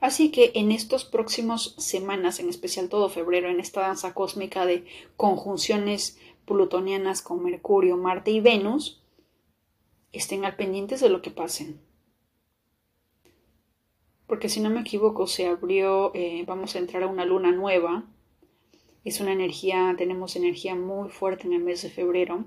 Así 0.01 0.31
que 0.31 0.53
en 0.55 0.73
estos 0.73 1.05
próximos 1.05 1.75
semanas, 1.79 2.41
en 2.41 2.49
especial 2.49 2.89
todo 2.89 3.09
febrero, 3.09 3.49
en 3.49 3.61
esta 3.61 3.83
danza 3.83 4.15
cósmica 4.15 4.67
de 4.67 4.85
conjunciones 5.17 6.19
plutonianas 6.45 7.23
con 7.23 7.43
Mercurio, 7.43 7.97
Marte 7.97 8.33
y 8.33 8.41
Venus, 8.41 9.03
estén 10.13 10.45
al 10.45 10.57
pendientes 10.57 11.01
de 11.01 11.09
lo 11.09 11.23
que 11.23 11.31
pasen. 11.31 11.81
porque 14.27 14.49
si 14.49 14.61
no 14.61 14.71
me 14.71 14.81
equivoco 14.81 15.27
se 15.27 15.47
abrió, 15.47 16.11
eh, 16.15 16.45
vamos 16.47 16.75
a 16.75 16.79
entrar 16.79 17.03
a 17.03 17.07
una 17.07 17.27
luna 17.27 17.53
nueva. 17.53 18.05
Es 19.05 19.21
una 19.21 19.35
energía, 19.35 19.95
tenemos 19.99 20.37
energía 20.37 20.75
muy 20.75 21.11
fuerte 21.11 21.47
en 21.47 21.53
el 21.53 21.61
mes 21.63 21.83
de 21.83 21.91
febrero. 21.91 22.47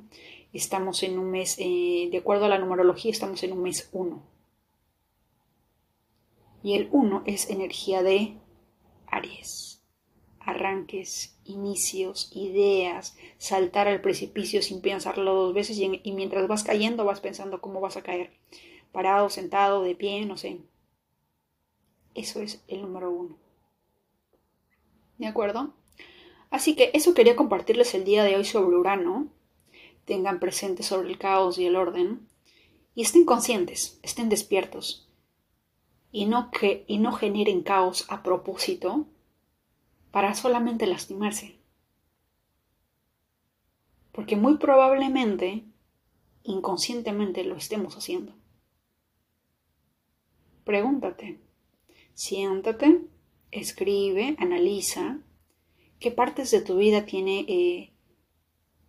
Estamos 0.55 1.03
en 1.03 1.19
un 1.19 1.31
mes, 1.31 1.57
eh, 1.59 2.07
de 2.09 2.17
acuerdo 2.17 2.45
a 2.45 2.47
la 2.47 2.57
numerología, 2.57 3.11
estamos 3.11 3.43
en 3.43 3.51
un 3.51 3.61
mes 3.61 3.89
1. 3.91 4.23
Y 6.63 6.75
el 6.75 6.87
1 6.93 7.23
es 7.25 7.49
energía 7.49 8.01
de 8.03 8.37
Aries. 9.07 9.83
Arranques, 10.39 11.37
inicios, 11.43 12.31
ideas, 12.33 13.17
saltar 13.37 13.89
al 13.89 13.99
precipicio 13.99 14.61
sin 14.61 14.79
pensarlo 14.79 15.33
dos 15.33 15.53
veces 15.53 15.77
y, 15.77 15.99
y 16.01 16.13
mientras 16.13 16.47
vas 16.47 16.63
cayendo 16.63 17.03
vas 17.03 17.19
pensando 17.19 17.59
cómo 17.59 17.81
vas 17.81 17.97
a 17.97 18.01
caer. 18.03 18.31
Parado, 18.93 19.29
sentado, 19.29 19.83
de 19.83 19.93
pie, 19.93 20.25
no 20.25 20.37
sé. 20.37 20.61
Eso 22.13 22.39
es 22.39 22.63
el 22.69 22.81
número 22.81 23.11
uno. 23.11 23.37
¿De 25.17 25.27
acuerdo? 25.27 25.73
Así 26.49 26.77
que 26.77 26.91
eso 26.93 27.13
quería 27.13 27.35
compartirles 27.35 27.93
el 27.93 28.05
día 28.05 28.23
de 28.23 28.37
hoy 28.37 28.45
sobre 28.45 28.77
Urano. 28.77 29.35
Tengan 30.05 30.39
presente 30.39 30.83
sobre 30.83 31.09
el 31.09 31.17
caos 31.17 31.57
y 31.57 31.65
el 31.65 31.75
orden. 31.75 32.27
Y 32.93 33.01
estén 33.01 33.25
conscientes, 33.25 33.99
estén 34.03 34.29
despiertos. 34.29 35.09
Y 36.11 36.25
no, 36.25 36.49
que, 36.51 36.85
y 36.87 36.97
no 36.99 37.11
generen 37.11 37.61
caos 37.61 38.05
a 38.07 38.23
propósito 38.23 39.05
para 40.11 40.33
solamente 40.33 40.87
lastimarse. 40.87 41.57
Porque 44.13 44.37
muy 44.37 44.57
probablemente, 44.57 45.65
inconscientemente, 46.43 47.43
lo 47.43 47.57
estemos 47.57 47.97
haciendo. 47.97 48.33
Pregúntate, 50.63 51.41
siéntate, 52.13 53.01
escribe, 53.51 54.35
analiza 54.39 55.19
qué 55.99 56.11
partes 56.11 56.49
de 56.51 56.61
tu 56.61 56.77
vida 56.77 57.05
tiene 57.05 57.45
eh, 57.47 57.93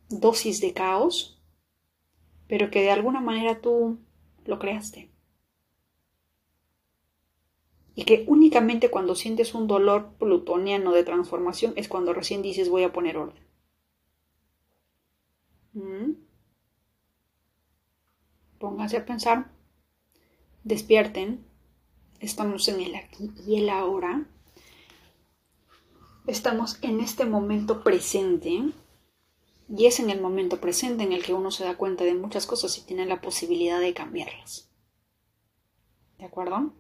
dosis 0.09 0.61
de 0.61 0.73
caos, 0.73 1.40
pero 2.49 2.71
que 2.71 2.83
de 2.83 2.90
alguna 2.90 3.21
manera 3.21 3.61
tú 3.61 3.99
lo 4.45 4.59
creaste. 4.59 5.11
Y 7.95 8.05
que 8.05 8.25
únicamente 8.29 8.90
cuando 8.90 9.14
sientes 9.14 9.55
un 9.55 9.66
dolor 9.66 10.12
plutoniano 10.19 10.92
de 10.92 11.03
transformación 11.03 11.73
es 11.77 11.88
cuando 11.88 12.12
recién 12.12 12.42
dices 12.42 12.69
voy 12.69 12.83
a 12.83 12.92
poner 12.92 13.16
orden. 13.16 13.42
¿Mm? 15.73 16.12
Pónganse 18.59 18.99
a 18.99 19.07
pensar, 19.07 19.51
despierten, 20.64 21.47
estamos 22.21 22.69
en 22.69 22.81
el 22.81 22.95
aquí 22.95 23.31
y 23.47 23.57
el 23.57 23.69
ahora. 23.71 24.27
Estamos 26.27 26.79
en 26.83 27.01
este 27.01 27.25
momento 27.25 27.83
presente 27.83 28.73
y 29.68 29.87
es 29.87 30.00
en 30.00 30.11
el 30.11 30.20
momento 30.20 30.61
presente 30.61 31.02
en 31.02 31.12
el 31.12 31.24
que 31.24 31.35
uno 31.35 31.50
se 31.50 31.64
da 31.64 31.76
cuenta 31.76 32.05
de 32.05 32.14
muchas 32.14 32.46
cosas 32.46 32.76
y 32.79 32.83
tiene 32.83 33.07
la 33.07 33.20
posibilidad 33.20 33.81
de 33.81 33.94
cambiarlas. 33.94 34.70
¿De 36.18 36.24
acuerdo? 36.24 36.72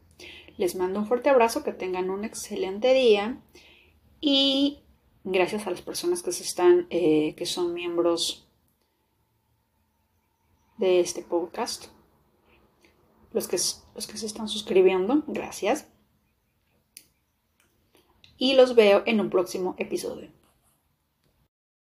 Les 0.56 0.74
mando 0.74 1.00
un 1.00 1.06
fuerte 1.06 1.28
abrazo, 1.28 1.62
que 1.62 1.72
tengan 1.72 2.10
un 2.10 2.24
excelente 2.24 2.94
día 2.94 3.40
y 4.20 4.80
gracias 5.24 5.66
a 5.66 5.70
las 5.70 5.82
personas 5.82 6.22
que 6.22 6.32
se 6.32 6.42
están, 6.42 6.86
eh, 6.90 7.34
que 7.36 7.46
son 7.46 7.74
miembros 7.74 8.48
de 10.78 11.00
este 11.00 11.22
podcast 11.22 11.86
los 13.36 13.48
que, 13.48 13.58
los 13.94 14.06
que 14.06 14.16
se 14.16 14.24
están 14.24 14.48
suscribiendo, 14.48 15.22
gracias. 15.26 15.86
Y 18.38 18.54
los 18.54 18.74
veo 18.74 19.02
en 19.04 19.20
un 19.20 19.28
próximo 19.28 19.74
episodio. 19.76 20.30